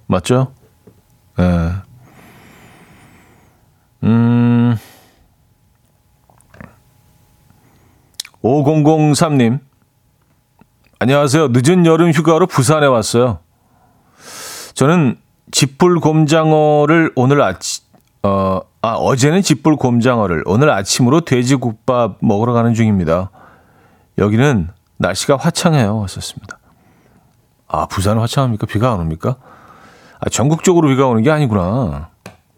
[0.08, 0.54] 맞죠?
[1.39, 1.71] 예.
[4.04, 4.77] 음.
[8.43, 9.60] 5003님.
[10.99, 11.49] 안녕하세요.
[11.51, 13.39] 늦은 여름 휴가로 부산에 왔어요.
[14.81, 15.15] 저는
[15.51, 17.83] 집불 곰장어를 오늘 아침
[18.23, 23.29] 어, 아, 어제는 집불 곰장어를 오늘 아침으로 돼지국밥 먹으러 가는 중입니다.
[24.17, 25.99] 여기는 날씨가 화창해요.
[25.99, 26.57] 왔었습니다.
[27.67, 28.65] 아, 부산은 화창합니까?
[28.65, 29.35] 비가 안 옵니까?
[30.19, 32.09] 아, 전국적으로 비가 오는 게 아니구나.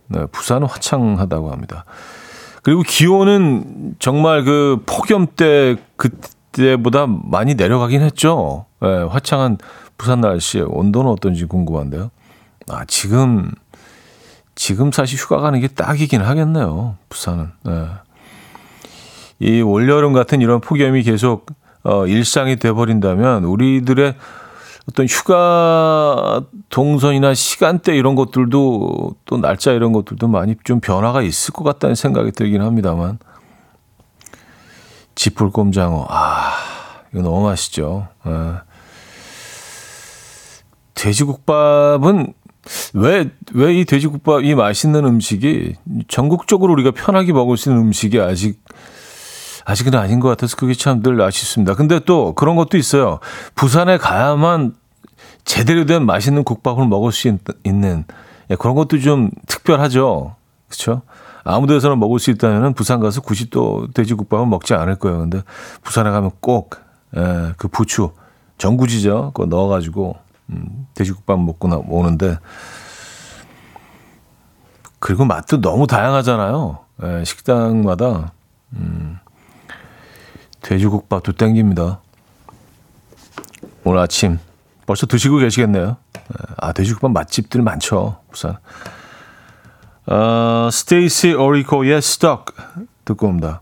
[0.08, 1.84] 네, 부산은 화창하다고 합니다.
[2.62, 8.66] 그리고 기온은 정말 그 폭염 때 그때보다 많이 내려가긴 했죠.
[8.80, 9.58] 네, 화창한
[10.04, 12.12] 부산 날씨의 온도는 어떤지 궁금한데요.
[12.68, 13.50] 아, 지금,
[14.54, 16.98] 지금 사실 휴가 가는 게 딱이긴 하겠네요.
[17.08, 17.52] 부산은.
[17.64, 17.88] 네.
[19.40, 21.46] 이 올여름 같은 이런 폭염이 계속
[21.84, 24.16] 어, 일상이 돼버린다면 우리들의
[24.90, 31.64] 어떤 휴가 동선이나 시간대 이런 것들도 또 날짜 이런 것들도 많이 좀 변화가 있을 것
[31.64, 33.20] 같다는 생각이 들긴 합니다만
[35.16, 36.52] 지풀 꼼장어 아
[37.14, 38.10] 이거 너무 맛있죠.
[38.28, 38.73] 예.
[41.04, 42.34] 돼지국밥은
[42.94, 45.76] 왜, 왜 이 돼지국밥, 이 맛있는 음식이
[46.08, 48.62] 전국적으로 우리가 편하게 먹을 수 있는 음식이 아직,
[49.66, 51.76] 아직은 아닌 것 같아서 그게 참 늘 아쉽습니다.
[51.76, 53.20] 근데 또 그런 것도 있어요.
[53.56, 54.76] 부산에 가야만
[55.44, 57.34] 제대로 된 맛있는 국밥을 먹을 수 있,
[57.66, 58.06] 는
[58.50, 60.36] 예, 그런 것도 좀 특별하죠.
[60.70, 61.02] 그렇죠?
[61.44, 65.20] 아무 데서나 먹을 수 있다면 부산 가서 굳이 또 돼지국밥은 먹지 않을 거예요.
[65.20, 65.42] 근데
[65.82, 66.80] 부산에 가면 꼭그
[67.18, 68.12] 예, 부추
[68.58, 69.32] 전구지죠.
[69.34, 72.38] 그거 넣어가지고 음, 돼지국밥 먹고 나 오는데
[75.00, 76.80] 그리고 맛도 너무 다양하잖아요.
[77.04, 78.32] 예, 식당마다
[78.74, 79.20] 음,
[80.62, 82.00] 돼지국밥도 땡깁니다.
[83.84, 84.40] 오늘 아침
[84.86, 85.98] 벌써 드시고 계시겠네요.
[86.16, 88.20] 예, 아 돼지국밥 맛집들 많죠.
[88.32, 88.58] 부산.
[90.06, 92.54] 어, 스테이시 오리코의 Stuck
[93.06, 93.62] 듣고 옵니다.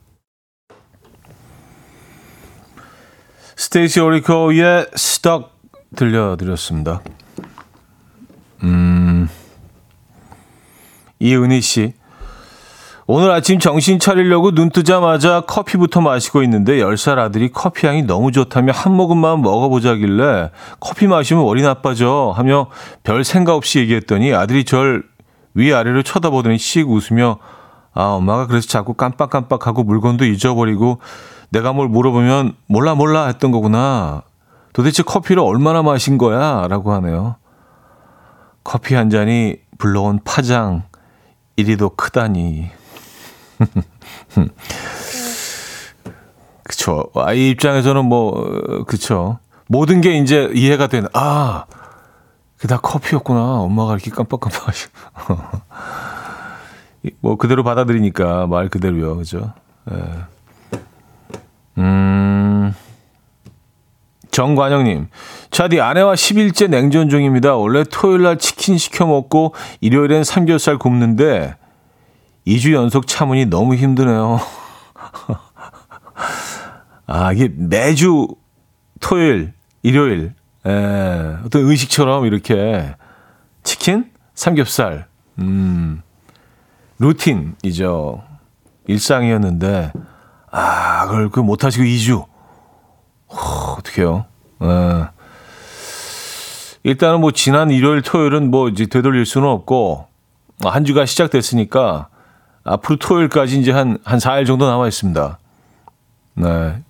[3.55, 5.50] 스테이시 오리코의 Stuck
[5.95, 7.01] 들려드렸습니다.
[8.63, 9.29] 음,
[11.19, 11.93] 이은희 씨.
[13.07, 18.71] 오늘 아침 정신 차리려고 눈 뜨자마자 커피부터 마시고 있는데 10살 아들이 커피 향이 너무 좋다며
[18.71, 22.67] 한 모금만 먹어보자길래 커피 마시면 머리 나빠져 하며
[23.03, 25.03] 별 생각 없이 얘기했더니 아들이 절
[25.55, 27.39] 위아래로 쳐다보더니 씩 웃으며
[27.93, 30.99] 아 엄마가 그래서 자꾸 깜빡깜빡하고 물건도 잊어버리고
[31.49, 34.23] 내가 뭘 물어보면 몰라 몰라 했던 거구나
[34.73, 36.67] 도대체 커피를 얼마나 마신 거야?
[36.67, 37.35] 라고 하네요.
[38.63, 40.83] 커피 한 잔이 불러온 파장,
[41.55, 42.69] 이리도 크다니.
[46.63, 47.05] 그쵸.
[47.15, 49.39] 아이 입장에서는 뭐, 그쵸.
[49.67, 51.65] 모든 게 이제 이해가 되는, 아,
[52.57, 53.61] 그다 커피였구나.
[53.61, 54.93] 엄마가 이렇게 깜빡깜빡 하시고.
[57.19, 59.17] 뭐, 그대로 받아들이니까 말 그대로요.
[59.17, 59.53] 그죠.
[59.91, 59.95] 예.
[61.79, 62.75] 음.
[64.31, 65.07] 정관영님,
[65.51, 67.55] 차디 아내와 10일째 냉전 중입니다.
[67.55, 71.55] 원래 토요일 날 치킨 시켜 먹고 일요일엔 삼겹살 굽는데
[72.47, 74.39] 2주 연속 참으니 너무 힘드네요.
[77.05, 78.27] 아, 이게 매주
[79.01, 80.33] 토요일, 일요일,
[80.65, 82.95] 에, 예, 어떤 의식처럼 이렇게
[83.63, 85.07] 치킨, 삼겹살,
[85.39, 86.01] 음,
[86.99, 88.23] 루틴이죠.
[88.87, 89.91] 일상이었는데,
[90.51, 92.30] 아, 그걸 그 못하시고 2주.
[93.31, 94.25] 어, 어떡해요.
[94.63, 95.07] 예.
[96.83, 100.07] 일단은 뭐 지난 일요일, 토요일은 뭐 이제 되돌릴 수는 없고
[100.63, 102.07] 한 주가 시작됐으니까
[102.63, 105.37] 앞으로 토요일까지 이제 한, 한 4일 정도 남아 있습니다.
[106.35, 106.83] 네.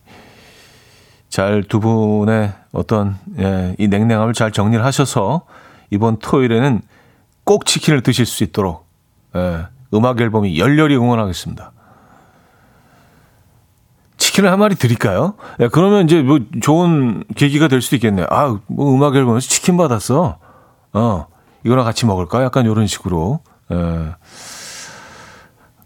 [1.30, 5.43] 잘 두 분의 어떤, 예, 이 냉랭함을 잘 정리를 하셔서
[5.89, 6.82] 이번 토요일에는
[7.45, 8.86] 꼭 치킨을 드실 수 있도록,
[9.36, 11.71] 예, 음악 앨범이 열렬히 응원하겠습니다.
[14.32, 15.36] 치킨을 한 마리 드릴까요?
[15.60, 18.26] 야, 예, 그러면 이제 뭐 좋은 계기가 될 수도 있겠네요.
[18.30, 20.38] 아, 뭐 음악 앨범에서 치킨 받았어.
[20.94, 21.26] 어,
[21.65, 22.41] 이거랑 같이 먹을까?
[22.41, 23.41] 약간 이런 식으로.
[23.72, 23.76] 예.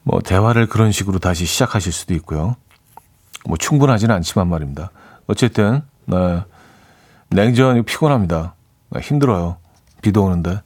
[0.03, 2.55] 뭐 대화를 그런 식으로 다시 시작하실 수도 있고요.
[3.47, 4.91] 뭐 충분하지는 않지만 말입니다.
[5.25, 6.43] 어쨌든 네,
[7.29, 8.53] 냉전이 피곤합니다.
[8.91, 9.57] 네, 힘들어요.
[10.03, 10.61] 비도 오는데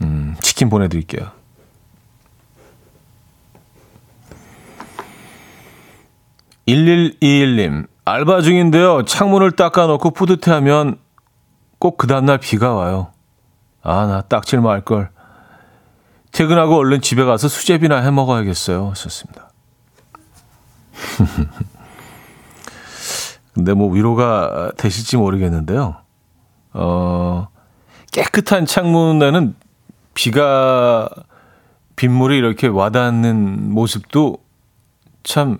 [0.00, 1.30] 음, 치킨 보내드릴게요.
[6.68, 9.04] 1121님, 알바 중인데요.
[9.04, 10.98] 창문을 닦아놓고 뿌듯해하면
[11.78, 13.12] 꼭 그 다음날 비가 와요.
[13.82, 15.10] 아, 나 딱질 말걸.
[16.32, 18.90] 퇴근하고 얼른 집에 가서 수제비나 해 먹어야겠어요.
[18.90, 19.50] 하셨습니다.
[23.54, 25.96] 근데 뭐 위로가 되실지 모르겠는데요.
[26.74, 27.48] 어,
[28.12, 29.54] 깨끗한 창문에는
[30.12, 31.08] 비가,
[31.96, 34.36] 빗물이 이렇게 와닿는 모습도
[35.22, 35.58] 참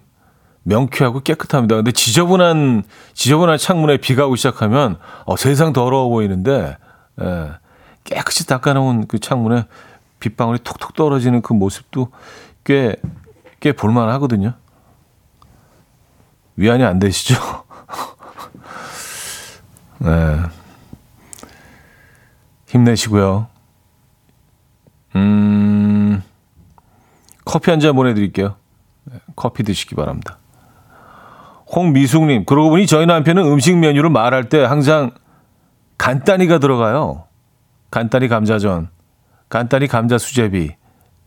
[0.69, 1.77] 명쾌하고 깨끗합니다.
[1.77, 2.83] 근데 지저분한
[3.15, 6.77] 지저분한 창문에 비가 오기 시작하면 어, 세상 더러워 보이는데
[7.21, 7.51] 예,
[8.05, 9.67] 깨끗이 닦아놓은 그 창문에
[10.21, 12.11] 빗방울이 톡톡 떨어지는 그 모습도
[12.65, 12.97] 꽤
[13.61, 14.55] 꽤 볼만하거든요.
[16.57, 17.35] 위안이 안 되시죠?
[19.99, 20.41] 네.
[22.67, 23.49] 힘내시고요.
[25.17, 26.23] 음,
[27.45, 28.57] 커피 한 잔 보내드릴게요.
[29.05, 30.39] 네, 커피 드시기 바랍니다.
[31.75, 35.11] 홍미숙님, 그러고 보니 저희 남편은 음식 메뉴를 말할 때 항상
[35.99, 37.25] 간단히가 들어가요.
[37.91, 38.89] 간단히 감자전,
[39.49, 40.75] 간단히 감자 수제비,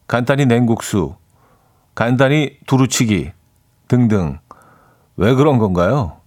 [0.08, 1.16] 간단히 냉국수,
[1.94, 3.32] 간단히 두루치기
[3.88, 4.39] 등등.
[5.18, 6.18] 왜 그런 건가요?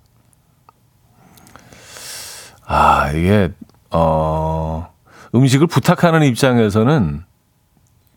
[2.67, 3.53] 아, 이게,
[3.91, 4.89] 어,
[5.35, 7.25] 음식을 부탁하는 입장에서는,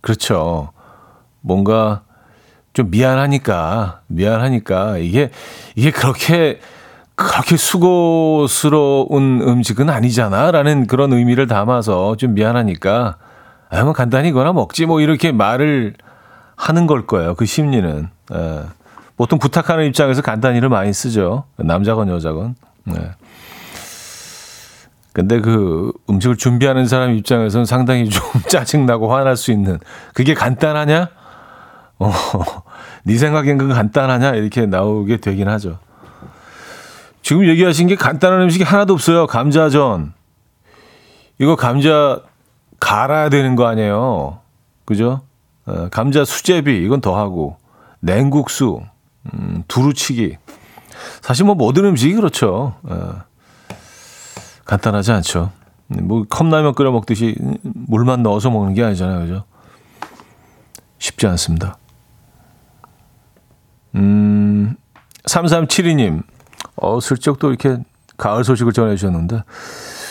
[0.02, 0.72] 그렇죠.
[1.42, 2.04] 뭔가,
[2.78, 5.32] 좀 미안하니까, 미안하니까, 이게,
[5.76, 6.60] 이게 그렇게,
[7.16, 10.52] 그렇게 수고스러운 음식은 아니잖아.
[10.52, 13.18] 라는 그런 의미를 담아서 좀 미안하니까,
[13.72, 14.86] 아, 뭐 간단히 이거나 먹지.
[14.86, 15.96] 뭐 이렇게 말을
[16.56, 17.34] 하는 걸 거예요.
[17.34, 18.10] 그 심리는.
[18.32, 18.62] 예.
[19.16, 21.46] 보통 부탁하는 입장에서 간단히를 많이 쓰죠.
[21.58, 22.54] 남자건 여자건.
[22.84, 22.94] 네.
[25.14, 29.80] 근데 그 음식을 준비하는 사람 입장에서는 상당히 좀 짜증나고 화날 수 있는
[30.14, 31.10] 그게 간단하냐?
[32.00, 32.14] 어,
[33.08, 34.32] 네 생각엔 그 간단하냐?
[34.32, 35.80] 이렇게 나오게 되긴 하죠.
[37.22, 39.28] 지금 얘기하신 게 간단한 음식이 하나도 없어요.
[39.28, 40.12] 감자전.
[41.40, 42.20] 이거 감자
[42.82, 44.40] 갈아야 되는 거 아니에요.
[44.84, 45.22] 그죠?
[45.66, 47.56] 어, 감자 수제비, 이건 더 하고.
[48.02, 48.82] 냉국수,
[49.34, 50.36] 음, 두루치기.
[51.22, 52.76] 사실 뭐 모든 음식이 그렇죠.
[52.84, 53.22] 어,
[54.66, 55.52] 간단하지 않죠.
[55.88, 59.20] 뭐 컵라면 끓여 먹듯이 물만 넣어서 먹는 게 아니잖아요.
[59.22, 59.44] 그죠?
[61.00, 61.78] 쉽지 않습니다.
[63.96, 64.76] 음,
[65.26, 66.24] 3372님.
[66.76, 67.78] 어, 슬쩍 또 이렇게
[68.18, 69.44] 가을 소식을 전해주셨는데,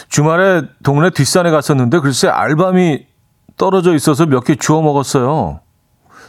[0.08, 3.06] 주말에 동네 뒷산에 갔었는데, 글쎄, 알밤이
[3.56, 5.60] 떨어져 있어서 몇 개 주워 먹었어요.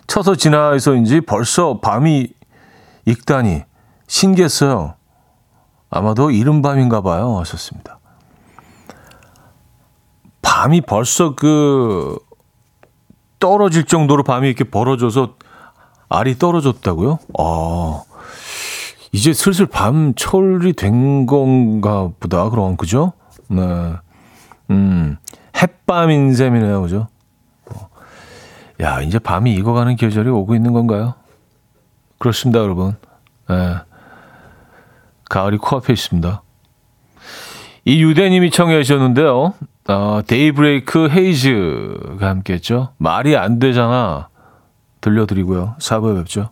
[0.07, 2.29] 쳐서 지나서인지 벌써 밤이
[3.05, 3.63] 익다니
[4.07, 4.95] 신기했어요.
[5.89, 7.37] 아마도 이른 밤인가 봐요.
[7.39, 7.99] 하셨습니다.
[10.41, 12.17] 밤이 벌써 그
[13.39, 15.35] 떨어질 정도로 밤이 이렇게 벌어져서
[16.09, 17.19] 알이 떨어졌다고요?
[17.37, 18.03] 아,
[19.11, 22.49] 이제 슬슬 밤철이 된 건가 보다.
[22.49, 23.13] 그럼, 그죠?
[23.49, 23.61] 네.
[24.69, 25.17] 음,
[25.61, 26.81] 햇밤인 셈이네요.
[26.81, 27.07] 그죠?
[28.79, 31.15] 야, 이제 밤이 익어가는 계절이 오고 있는 건가요?
[32.19, 32.95] 그렇습니다, 여러분.
[33.49, 33.75] 예.
[35.29, 36.41] 가을이 코앞에 있습니다.
[37.85, 39.53] 이 유대님이 청해 주셨는데요.
[39.89, 42.89] 어, 데이브레이크 헤이즈가 함께 했죠.
[42.97, 44.29] 말이 안 되잖아.
[45.01, 45.75] 들려드리고요.
[45.79, 46.49] 4부에 뵙죠.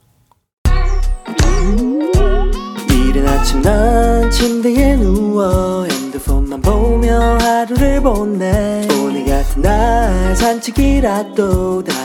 [2.89, 12.04] 이른 아침 난 침대에 누워 핸드폰만 보며 하루를 보내 오늘 같은 날 산책이라도 다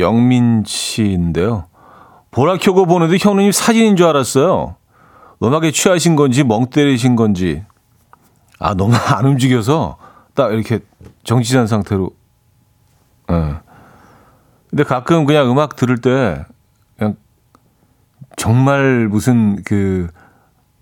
[0.00, 1.64] 영민 씨인데요.
[2.30, 4.76] 보라 켜고 보는데 현우님 사진인 줄 알았어요.
[5.42, 7.64] 음악에 취하신 건지 멍 때리신 건지.
[8.58, 9.96] 아, 너무 안 움직여서
[10.34, 10.80] 딱 이렇게
[11.24, 12.10] 정지한 상태로.
[13.30, 13.54] 예.
[14.68, 16.44] 근데 가끔 그냥 음악 들을 때
[16.96, 17.16] 그냥
[18.36, 20.08] 정말 무슨 그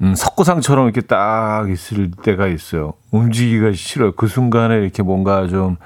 [0.01, 2.95] 음, 석고상처럼 이렇게 딱 있을 때가 있어요.
[3.11, 4.13] 움직이기가 싫어요.
[4.13, 5.77] 그 순간에 이렇게 뭔가 좀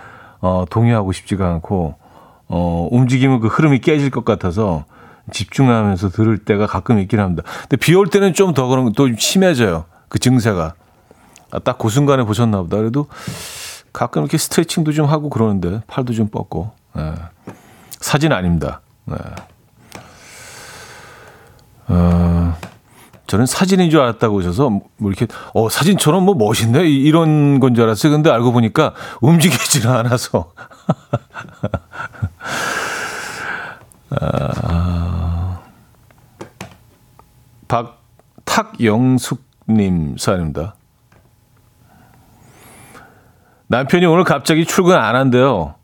[0.40, 1.94] 어, 동요하고 싶지가 않고
[2.54, 4.84] 어, 움직이면 그 흐름이 깨질 것 같아서
[5.32, 7.42] 집중하면서 들을 때가 가끔 있긴 합니다.
[7.62, 9.86] 근데 비 올 때는 좀 더 그런 또 심해져요.
[10.10, 10.74] 그 증세가.
[11.50, 12.76] 아, 딱 그 순간에 보셨나 보다.
[12.76, 13.06] 그래도
[13.94, 16.72] 가끔 이렇게 스트레칭도 좀 하고 그러는데 팔도 좀 뻗고.
[16.94, 17.14] 네.
[18.00, 18.82] 사진 아닙니다.
[19.06, 19.16] 네.
[21.88, 22.54] 어,
[23.26, 28.12] 저는 사진인 줄 알았다고 하셔서 뭐 이렇게 어 사진처럼 뭐 멋있네 이런 건 줄 알았어요.
[28.12, 28.92] 근데 알고 보니까
[29.22, 30.52] 움직이지는 않아서.
[34.10, 35.60] 아,
[38.44, 40.74] 박탁영숙님 사연입니다.
[43.68, 45.76] 남편이 오늘 갑자기 출근 안 한대요.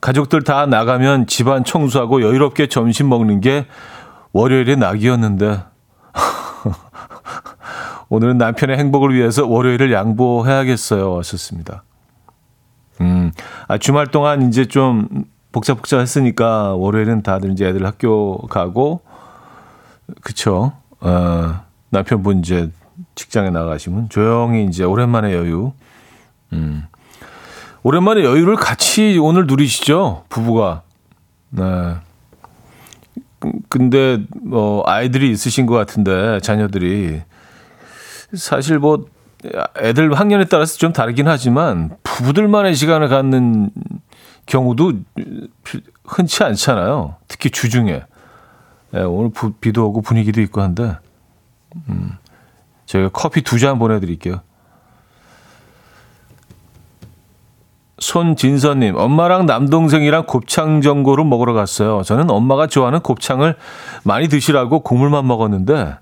[0.00, 3.66] 가족들 다 나가면 집안 청소하고 여유롭게 점심 먹는 게
[4.32, 5.62] 월요일의 낙이었는데
[8.08, 11.18] 오늘은 남편의 행복을 위해서 월요일을 양보해야겠어요.
[11.18, 11.82] 하셨습니다.
[13.00, 13.32] 음,
[13.68, 15.08] 아, 주말 동안 이제 좀
[15.52, 19.00] 복잡복잡했으니까 월요일은 다들 이제 애들 학교 가고,
[20.20, 20.72] 그쵸.
[21.00, 22.70] 어, 남편분 이제
[23.14, 25.72] 직장에 나가시면 조용히 이제 오랜만에 여유.
[26.52, 26.84] 음.
[27.82, 30.24] 오랜만에 여유를 같이 오늘 누리시죠?
[30.28, 30.82] 부부가.
[31.50, 31.96] 네.
[33.68, 37.22] 근데 뭐 아이들이 있으신 것 같은데 자녀들이
[38.34, 39.04] 사실 뭐
[39.78, 43.70] 애들 학년에 따라서 좀 다르긴 하지만 부부들만의 시간을 갖는
[44.46, 44.92] 경우도
[46.04, 47.16] 흔치 않잖아요.
[47.28, 48.02] 특히 주중에.
[48.94, 50.96] 예, 오늘 부, 비도 오고 분위기도 있고 한데,
[51.88, 52.12] 음,
[52.86, 54.40] 제가 커피 두 잔 보내드릴게요.
[57.98, 62.02] 손진서님, 엄마랑 남동생이랑 곱창 전골을 먹으러 갔어요.
[62.02, 63.56] 저는 엄마가 좋아하는 곱창을
[64.02, 65.94] 많이 드시라고 국물만 먹었는데,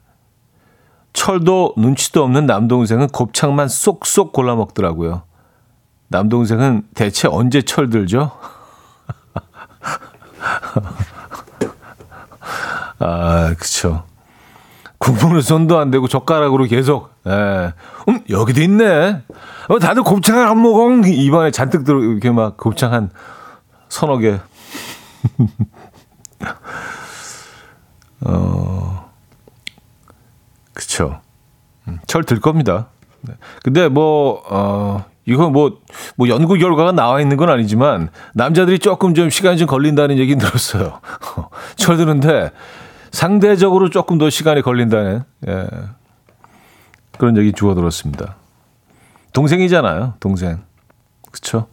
[1.13, 5.23] 철도 눈치도 없는 남동생은 곱창만 쏙쏙 골라 먹더라고요.
[6.09, 8.31] 남동생은 대체 언제 철들죠?
[12.99, 14.05] 아, 그쵸.
[14.99, 17.73] 국물은 손도 안 대고 젓가락으로 계속, 예.
[18.09, 19.23] 음, 여기도 있네.
[19.69, 20.91] 어, 다들 곱창을 안 먹어.
[21.07, 23.11] 입안에 잔뜩 들어, 이렇게 막 곱창 한
[23.89, 24.39] 서너 개.
[28.27, 29.00] 어,
[30.81, 31.21] 그쵸.
[31.89, 32.89] 음, 철들 겁니다.
[33.21, 33.35] 네.
[33.63, 35.79] 근데 뭐, 어, 이거 뭐,
[36.17, 41.01] 뭐 연구 결과가 나와 있는 건 아니지만 남자들이 조금 좀 시간이 좀 걸린다는 얘기 들었어요.
[41.77, 42.51] 철 드는데
[43.11, 45.67] 상대적으로 조금 더 시간이 걸린다는 예.
[47.19, 48.37] 그런 얘기 주워 들었습니다.
[49.35, 50.63] 동생이잖아요, 동생.
[51.31, 51.67] 그렇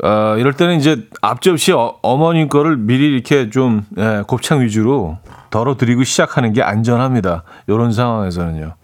[0.00, 0.06] 죠?
[0.06, 5.18] 아, 이럴 때는 이제 앞접시 어, 어머님 거를 미리 이렇게 좀 예, 곱창 위주로
[5.50, 7.44] 덜어드리고 시작하는 게 안전합니다.
[7.66, 8.74] 이런 상황에서는요.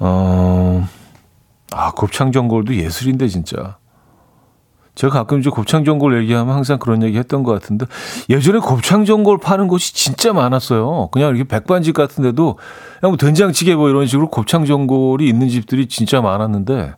[0.00, 0.88] 어,
[1.72, 3.76] 아, 곱창 전골도 예술인데, 진짜.
[4.94, 7.86] 제가 가끔 이제 곱창 전골 얘기하면 항상 그런 얘기 했던 것 같은데
[8.28, 11.08] 예전에 곱창 전골 파는 곳이 진짜 많았어요.
[11.12, 12.58] 그냥 이렇게 백반집 같은데도
[13.00, 16.94] 그냥 뭐 된장찌개 뭐 이런 식으로 곱창 전골이 있는 집들이 진짜 많았는데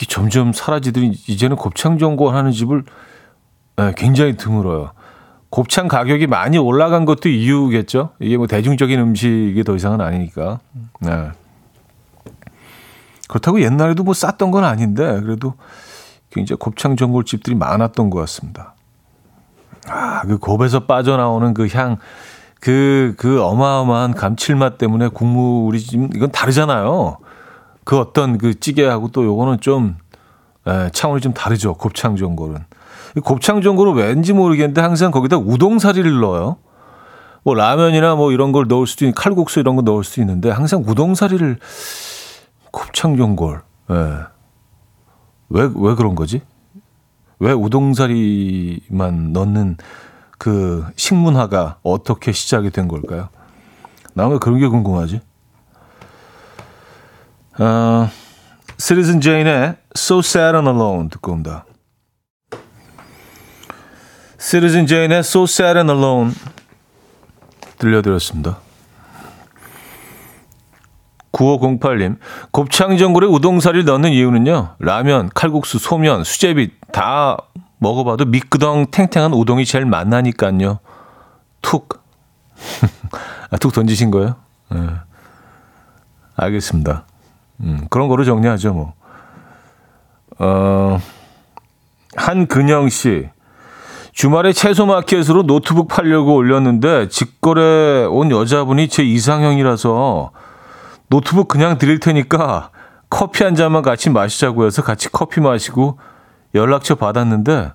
[0.00, 2.84] 이게 점점 사라지더니 이제는 곱창 전골 하는 집을
[3.76, 4.92] 네, 굉장히 드물어요.
[5.50, 8.10] 곱창 가격이 많이 올라간 것도 이유겠죠.
[8.18, 10.60] 이게 뭐 대중적인 음식이 더 이상은 아니니까.
[11.00, 11.30] 네.
[13.28, 15.54] 그렇다고 옛날에도 뭐 쌌던 건 아닌데 그래도
[16.30, 18.74] 굉장히 곱창 전골집들이 많았던 것 같습니다.
[19.86, 21.98] 아, 그 곱에서 빠져나오는 그 향,
[22.58, 27.18] 그, 그 어마어마한 감칠맛 때문에 국물이 지금 이건 다르잖아요.
[27.90, 29.96] 그 어떤 그 찌개하고 또 요거는 좀,
[30.64, 31.74] 에, 차원이 좀 다르죠.
[31.74, 32.58] 곱창 전골은.
[33.24, 36.58] 곱창 전골은 왠지 모르겠는데 항상 거기다 우동사리를 넣어요.
[37.42, 40.84] 뭐 라면이나 뭐 이런 걸 넣을 수도 있는 칼국수 이런 거 넣을 수도 있는데 항상
[40.86, 41.58] 우동사리를
[42.70, 43.60] 곱창 전골.
[43.90, 43.94] 예.
[45.48, 46.42] 왜, 왜 그런 거지?
[47.40, 49.78] 왜 우동사리만 넣는
[50.38, 53.30] 그 식문화가 어떻게 시작이 된 걸까요?
[54.14, 55.22] 나왜 그런 게 궁금하지?
[57.60, 58.08] 어,
[58.78, 61.66] 시리즌 제인의 So Sad and Alone 듣고 옵니다.
[64.38, 66.32] 시리즌 제인의 So Sad and Alone
[67.78, 68.58] 들려드렸습니다.
[71.32, 72.16] 9508님,
[72.50, 77.36] 곱창 전골에 우동사리를 넣는 이유는요, 라면, 칼국수, 소면, 수제비 다
[77.78, 80.80] 먹어봐도 미끄덩 탱탱한 우동이 제일 맛나니까요.
[81.60, 82.02] 툭.
[83.50, 84.36] 아, 툭 던지신 거예요?
[84.70, 84.78] 네.
[86.36, 87.04] 알겠습니다.
[87.60, 88.94] 음, 그런 거로 정리하죠, 뭐.
[90.38, 90.98] 어,
[92.16, 93.28] 한근영 씨.
[94.12, 100.32] 주말에 채소 마켓으로 노트북 팔려고 올렸는데 직거래 온 여자분이 제 이상형이라서
[101.08, 102.70] 노트북 그냥 드릴 테니까
[103.08, 105.98] 커피 한 잔만 같이 마시자고 해서 같이 커피 마시고
[106.54, 107.72] 연락처 받았는데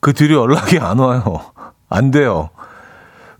[0.00, 1.40] 그 뒤로 연락이 안 와요.
[1.88, 2.50] 안 돼요.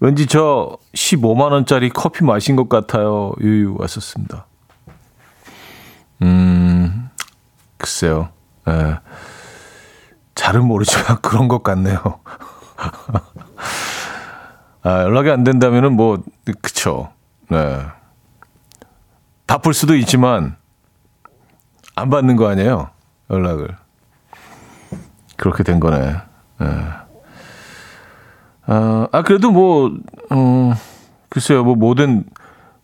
[0.01, 3.33] 왠지 저 15만 원짜리 커피 마신 것 같아요.
[3.41, 4.47] 유유 왔었습니다.
[6.23, 7.11] 음,
[7.77, 8.31] 글쎄요.
[8.69, 8.99] 예.
[10.35, 12.21] 잘은 모르지만 그런 것 같네요.
[14.83, 16.19] 아, 연락이 안 된다면은 뭐,
[16.63, 17.11] 그쵸.
[17.51, 17.85] 네.
[19.47, 20.57] 바쁠 수도 있지만
[21.97, 22.91] 안 받는 거 아니에요?
[23.31, 23.77] 연락을.
[25.37, 26.17] 그렇게 된 거네.
[26.61, 26.67] 네.
[28.67, 29.91] 아, 아, 그래도 뭐,
[30.31, 30.75] 어,
[31.29, 32.25] 글쎄요, 뭐, 모든,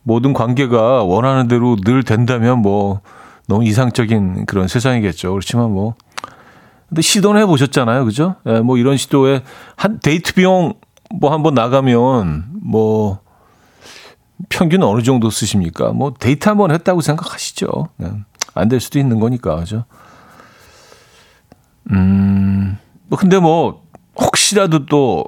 [0.03, 3.01] 모든 관계가 원하는 대로 늘 된다면 뭐,
[3.47, 5.31] 너무 이상적인 그런 세상이겠죠.
[5.31, 5.95] 그렇지만 뭐,
[6.89, 8.05] 근데 시도는 해보셨잖아요.
[8.05, 8.37] 그죠?
[8.47, 9.43] 예, 뭐, 이런 시도에
[9.77, 10.75] 한 데이트 비용
[11.15, 13.21] 뭐 한번 나가면 뭐,
[14.49, 15.93] 평균 어느 정도 쓰십니까?
[15.93, 17.89] 뭐 데이트 한번 했다고 생각하시죠.
[17.97, 18.11] 네.
[18.55, 19.85] 안될 수도 있는 거니까, 그죠?
[21.91, 22.79] 음,
[23.09, 23.83] 뭐 근데 뭐
[24.17, 25.27] 혹시라도 또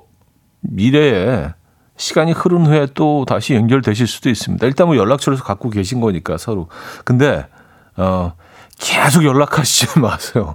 [0.60, 1.52] 미래에
[1.96, 4.66] 시간이 흐른 후에 또 다시 연결되실 수도 있습니다.
[4.66, 6.68] 일단 뭐 연락처를 갖고 계신 거니까 서로.
[7.04, 7.46] 근데
[7.96, 8.32] 어
[8.78, 10.54] 계속 연락하시지 마세요.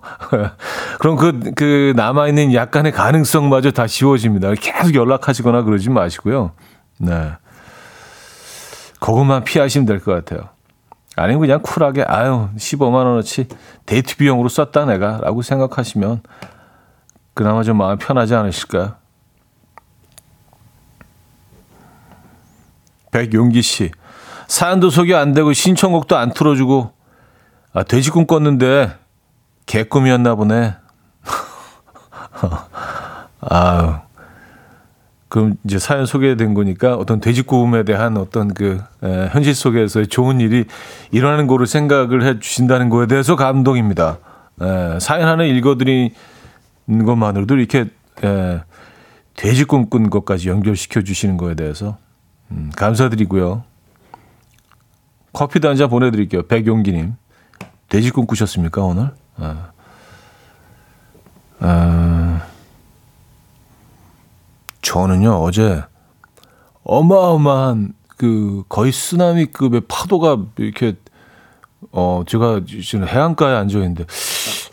[1.00, 4.54] 그럼 그, 그, 남아있는 약간의 가능성마저 다 지워집니다.
[4.56, 6.52] 계속 연락하시거나 그러지 마시고요.
[7.00, 7.32] 네.
[9.00, 10.50] 그것만 피하시면 될 것 같아요.
[11.16, 13.48] 아니면 그냥 쿨하게 아유 15만 원어치
[13.86, 16.22] 데이트 비용으로 썼다 내가 라고 생각하시면
[17.34, 18.96] 그나마 좀 마음 편하지 않으실까요?
[23.12, 23.92] 백용기 씨
[24.48, 26.92] 사연도 소개 안 되고 신청곡도 안 틀어주고
[27.74, 28.92] 아, 돼지 꿈 꿨는데
[29.66, 30.76] 개꿈이었나 보네.
[33.42, 33.96] 아유.
[35.30, 40.42] 그럼 이제 사연 소개된 거니까 어떤 돼지 꿈에 대한 어떤 그 에, 현실 속에서의 좋은
[40.42, 40.66] 일이
[41.12, 44.18] 일어나는 거를 생각을 해 주신다는 거에 대해서 감동입니다.
[44.62, 46.12] 에, 사연 하나 읽어드리는
[47.06, 47.86] 것만으로도 이렇게
[48.24, 48.62] 에,
[49.38, 51.98] 돼지 꿈 꾼 것까지 연결시켜 주시는 거에 대해서
[52.52, 53.64] 음, 감사드리고요.
[55.32, 56.46] 커피도 한 잔 보내드릴게요.
[56.48, 57.14] 백용기님.
[57.92, 59.12] 돼지꿈 꾸셨습니까, 오늘?
[59.36, 59.72] 아.
[61.60, 62.42] 아.
[64.82, 65.84] 저는요, 어제
[66.84, 70.96] 어마어마한 그 거의 쓰나미급의 파도가 이렇게
[71.92, 74.06] 어 제가 지금 해안가에 앉아 있는데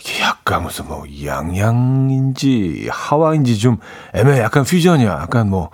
[0.01, 3.79] 이게 약간 무슨 뭐 양양인지 하와인지 좀
[4.15, 5.11] 애매 약간 퓨전이야.
[5.11, 5.71] 약간 뭐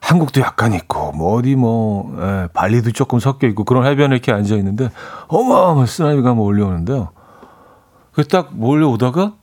[0.00, 4.54] 한국도 약간 있고 뭐 어디 뭐 예, 발리도 조금 섞여 있고 그런 해변에 이렇게 앉아
[4.56, 4.90] 있는데
[5.28, 7.10] 어마어마한 쓰나미가 뭐 올려오는데요.
[8.12, 9.34] 그딱 몰려오다가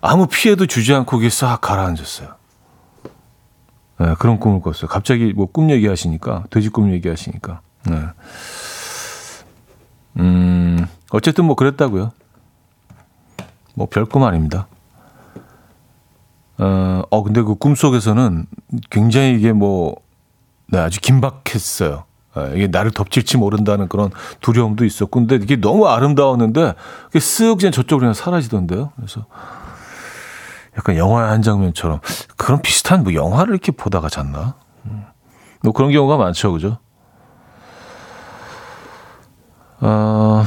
[0.00, 2.28] 아무 피해도 주지 않고 이게 싹 가라앉았어요.
[4.00, 4.88] 네, 그런 꿈을 꿨어요.
[4.88, 7.60] 갑자기 뭐 꿈 얘기하시니까 돼지 꿈 얘기하시니까.
[7.86, 8.02] 네.
[10.18, 12.12] 음 어쨌든 뭐 그랬다고요.
[13.74, 14.66] 뭐 별꿈 아닙니다.
[16.58, 18.46] 어, 어 근데 그 꿈속에서는
[18.90, 19.96] 굉장히 이게 뭐
[20.66, 22.04] 네, 아주 긴박했어요.
[22.36, 26.74] 네, 이게 나를 덮칠지 모른다는 그런 두려움도 있었고, 근데 이게 너무 아름다웠는데,
[27.06, 28.92] 그게 쓱 그냥 저쪽으로 그냥 사라지던데요.
[28.96, 29.26] 그래서
[30.76, 32.00] 약간 영화의 한 장면처럼
[32.36, 34.54] 그런 비슷한 뭐 영화를 이렇게 보다가 잤나?
[34.86, 35.04] 음.
[35.62, 36.78] 뭐 그런 경우가 많죠, 그죠?
[39.80, 40.44] 어,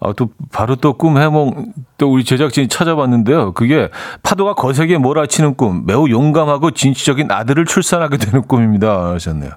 [0.00, 3.52] 아, 또 바로 또 꿈 해몽 또 우리 제작진이 찾아봤는데요.
[3.52, 3.90] 그게
[4.22, 9.10] 파도가 거세게 몰아치는 꿈, 매우 용감하고 진취적인 아들을 출산하게 되는 꿈입니다.
[9.12, 9.50] 하셨네요.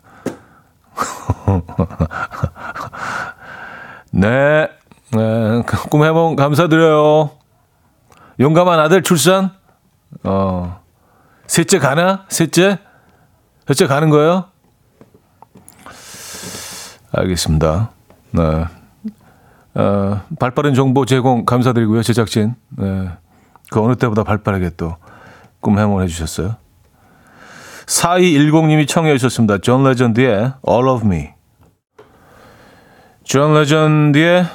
[4.11, 4.67] 네,
[5.11, 7.31] 네, 꿈 해몽 감사드려요.
[8.39, 9.51] 용감한 아들 출산.
[10.23, 10.79] 어,
[11.47, 12.25] 셋째 가나?
[12.29, 12.79] 셋째?
[13.67, 14.45] 셋째 가는 거예요?
[17.13, 17.91] 알겠습니다.
[18.31, 18.65] 네.
[19.75, 22.55] 어, 발빠른 정보 제공 감사드리고요, 제작진.
[22.69, 23.09] 네.
[23.71, 24.97] 그 어느 때보다 발빠르게 또
[25.63, 26.57] 꿈 해몽해 주셨어요.
[27.87, 29.57] 4210님이 청해 주셨습니다.
[29.59, 31.29] 존 레전드의 All of Me.
[33.23, 34.45] 존 레전드의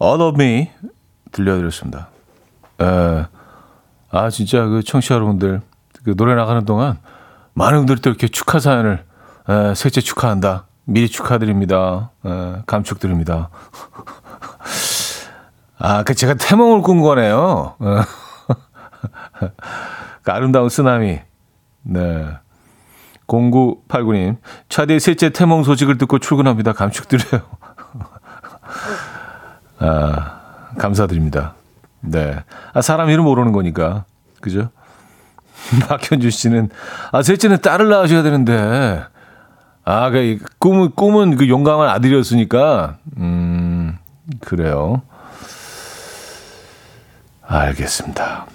[0.00, 0.70] All of Me
[1.32, 2.08] 들려드렸습니다.
[2.80, 3.26] 에,
[4.10, 5.62] 아, 진짜 그 청취자 여러분들,
[6.04, 6.98] 그 노래 나가는 동안
[7.54, 9.04] 많은 분들이 또 이렇게 축하 사연을,
[9.48, 10.66] 에, 셋째 축하한다.
[10.84, 12.10] 미리 축하드립니다.
[12.24, 13.48] 에, 감축드립니다.
[15.78, 17.76] 아, 그 제가 태몽을 꾼 거네요.
[17.78, 18.00] 어.
[20.22, 21.20] 그 아름다운 쓰나미.
[21.82, 22.26] 네.
[23.28, 26.72] 0989님, 차디의 셋째 태몽 소식을 듣고 출근합니다.
[26.72, 27.42] 감축드려요.
[29.80, 30.40] 아,
[30.78, 31.54] 감사드립니다.
[32.00, 32.42] 네.
[32.72, 34.04] 아, 사람 이름 모르는 거니까.
[34.40, 34.70] 그죠?
[35.88, 36.70] 박현주 씨는,
[37.12, 39.04] 아, 셋째는 딸을 낳으셔야 되는데,
[39.84, 43.77] 아, 그, 꿈은, 꿈은 그 용감한 아들이었으니까, 음,
[44.40, 45.02] 그래요.
[47.42, 48.46] 알겠습니다.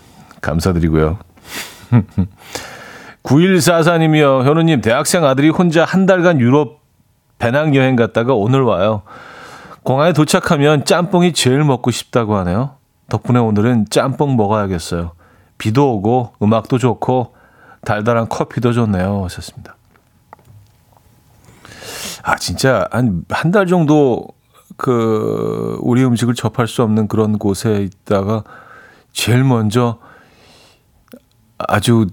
[0.41, 1.17] 감사드리고요.
[3.23, 4.43] 9144님이요.
[4.43, 6.81] 현우님, 대학생 아들이 혼자 한 달간 유럽
[7.39, 9.03] 배낭여행 갔다가 오늘 와요.
[9.83, 12.75] 공항에 도착하면 짬뽕이 제일 먹고 싶다고 하네요.
[13.09, 15.11] 덕분에 오늘은 짬뽕 먹어야겠어요.
[15.57, 17.35] 비도 오고 음악도 좋고
[17.85, 19.23] 달달한 커피도 좋네요.
[19.25, 19.75] 하셨습니다.
[22.23, 24.27] 아, 진짜 한 한 달 정도
[24.77, 28.43] 그 우리 음식을 접할 수 없는 그런 곳에 있다가
[29.11, 29.99] 제일 먼저
[31.57, 32.07] 아주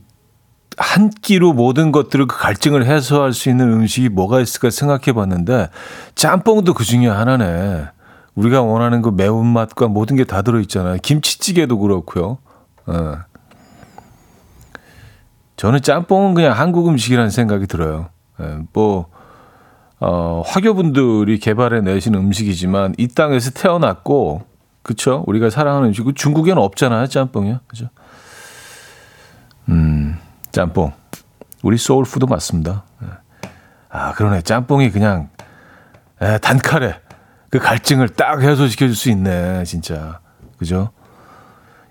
[0.76, 5.68] 한 끼로 모든 것들을 그 갈증을 해소할 수 있는 음식이 뭐가 있을까 생각해 봤는데
[6.14, 7.88] 짬뽕도 그 중에 하나네.
[8.34, 10.98] 우리가 원하는 그 매운맛과 모든 게 다 들어있잖아요.
[11.02, 12.38] 김치찌개도 그렇고요.
[12.86, 13.18] 어.
[15.56, 18.08] 저는 짬뽕은 그냥 한국 음식이라는 생각이 들어요.
[18.40, 19.08] 예, 뭐,
[20.00, 24.42] 어, 화교분들이 개발해 내신 음식이지만 이 땅에서 태어났고,
[24.82, 25.24] 그쵸?
[25.26, 26.04] 우리가 사랑하는 음식.
[26.14, 27.60] 중국에는 없잖아요, 짬뽕이요.
[27.66, 27.88] 그죠?
[29.68, 30.18] 음.
[30.52, 30.92] 짬뽕.
[31.62, 32.84] 우리 소울푸드 맞습니다.
[33.02, 33.08] 예.
[33.90, 34.42] 아, 그러네.
[34.42, 35.28] 짬뽕이 그냥
[36.22, 36.94] 에, 단칼에
[37.50, 39.64] 그 갈증을 딱 해소시켜 줄 수 있네.
[39.64, 40.20] 진짜.
[40.58, 40.90] 그죠?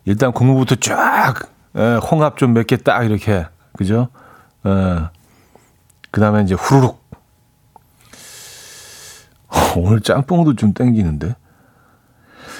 [0.06, 1.36] 일단 국물부터 쫙
[1.76, 3.46] 에, 홍합 좀 몇 개 딱 이렇게.
[3.78, 4.10] 그죠?
[4.66, 4.70] 에,
[6.12, 6.99] 그다음에 이제 후루룩.
[9.78, 11.36] 오늘 짬뽕도 좀 땡기는데.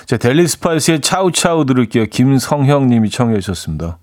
[0.06, 2.06] 자, 델리 스파이스의 차우차우 들을게요.
[2.08, 4.00] 김성형 님이 청해 주셨습니다.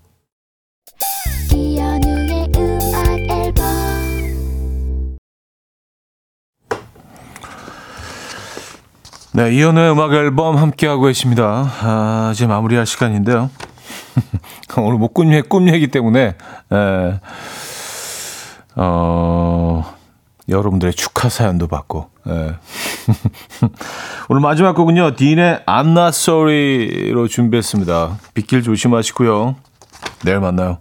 [9.33, 11.71] 네, 이연우의 음악 앨범 함께하고 계십니다.
[11.81, 13.51] 아, 이제 마무리할 시간인데요.
[14.77, 16.35] 오늘 뭐 꿈, 꿈 얘기 때문에, 에,
[16.71, 17.19] 예.
[18.75, 19.96] 어,
[20.49, 22.31] 여러분들의 축하 사연도 받고, 에.
[24.29, 28.17] 오늘 마지막 곡은요, 딘의 I'm Not Sorry로 준비했습니다.
[28.33, 29.55] 빗길 조심하시고요.
[30.23, 30.79] 내일 만나요.